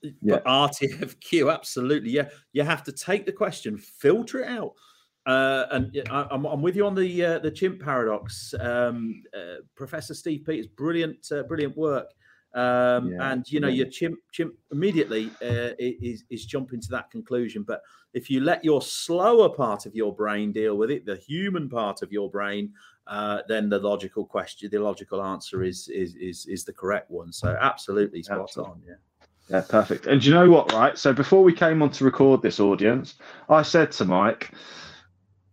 [0.03, 0.11] Yeah.
[0.35, 2.29] But RTFQ, absolutely, yeah.
[2.53, 4.73] You have to take the question, filter it out
[5.27, 8.53] uh, and I, am I'm with you on the uh, the chimp paradox.
[8.59, 12.07] Um, uh, Professor Steve Peters, brilliant, uh, brilliant work.
[12.55, 13.83] Um, yeah, and you know, yeah.
[13.83, 17.63] your chimp, chimp immediately uh, is is jumping to that conclusion.
[17.63, 17.81] But
[18.13, 22.01] if you let your slower part of your brain deal with it, the human part
[22.01, 22.71] of your brain,
[23.07, 27.31] uh, then the logical question, the logical answer is is is is the correct one.
[27.31, 28.73] So absolutely spot absolutely.
[28.73, 28.81] on.
[28.87, 28.95] Yeah.
[29.49, 30.07] Yeah, perfect.
[30.07, 30.73] And you know what?
[30.73, 30.97] Right.
[30.97, 33.15] So before we came on to record this audience,
[33.47, 34.51] I said to Mike,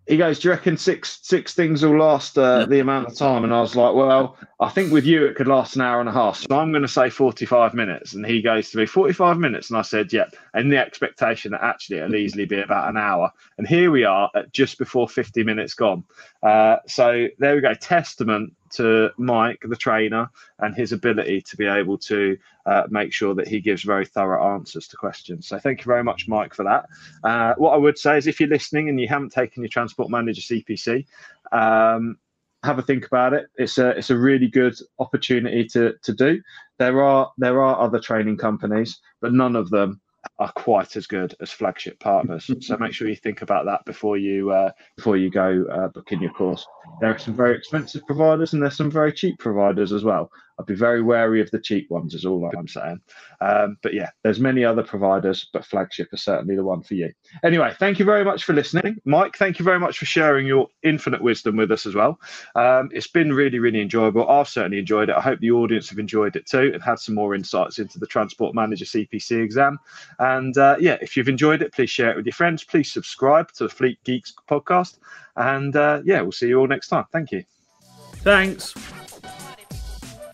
[0.07, 3.45] he goes, "Do you reckon six six things will last uh, the amount of time?"
[3.45, 6.09] And I was like, "Well, I think with you it could last an hour and
[6.09, 9.39] a half, so I'm going to say 45 minutes." And he goes to me, "45
[9.39, 12.97] minutes," and I said, "Yep." And the expectation that actually it'll easily be about an
[12.97, 13.31] hour.
[13.59, 16.05] And here we are at just before 50 minutes gone.
[16.43, 17.75] Uh, so there we go.
[17.75, 23.35] Testament to Mike, the trainer, and his ability to be able to uh, make sure
[23.35, 25.49] that he gives very thorough answers to questions.
[25.49, 26.87] So thank you very much, Mike, for that.
[27.23, 30.11] Uh, what I would say is if you're listening and you haven't taken your Transport
[30.11, 31.07] Manager CPC,
[31.53, 32.19] um,
[32.65, 33.47] have a think about it.
[33.57, 36.41] It's a it's a really good opportunity to to do.
[36.79, 40.01] There are there are other training companies, but none of them
[40.39, 42.51] are quite as good as flagship partners.
[42.61, 46.21] so make sure you think about that before you uh, before you go uh, booking
[46.21, 46.67] your course.
[47.01, 50.31] There are some very expensive providers and there's some very cheap providers as well.
[50.59, 53.01] I'd be very wary of the cheap ones, is all I'm saying.
[53.41, 57.13] Um, but yeah, there's many other providers, but flagship is certainly the one for you.
[57.43, 59.37] Anyway, thank you very much for listening, Mike.
[59.37, 62.21] Thank you very much for sharing your infinite wisdom with us as well.
[62.55, 64.29] Um, it's been really, really enjoyable.
[64.29, 65.17] I've certainly enjoyed it.
[65.17, 68.07] I hope the audience have enjoyed it too and had some more insights into the
[68.07, 69.79] Transport Manager CPC exam.
[70.21, 72.63] And uh, yeah, if you've enjoyed it, please share it with your friends.
[72.63, 74.99] Please subscribe to the Fleet Geeks podcast.
[75.37, 77.07] And uh, yeah, we'll see you all next time.
[77.13, 77.45] Thank you.
[78.19, 78.75] Thanks.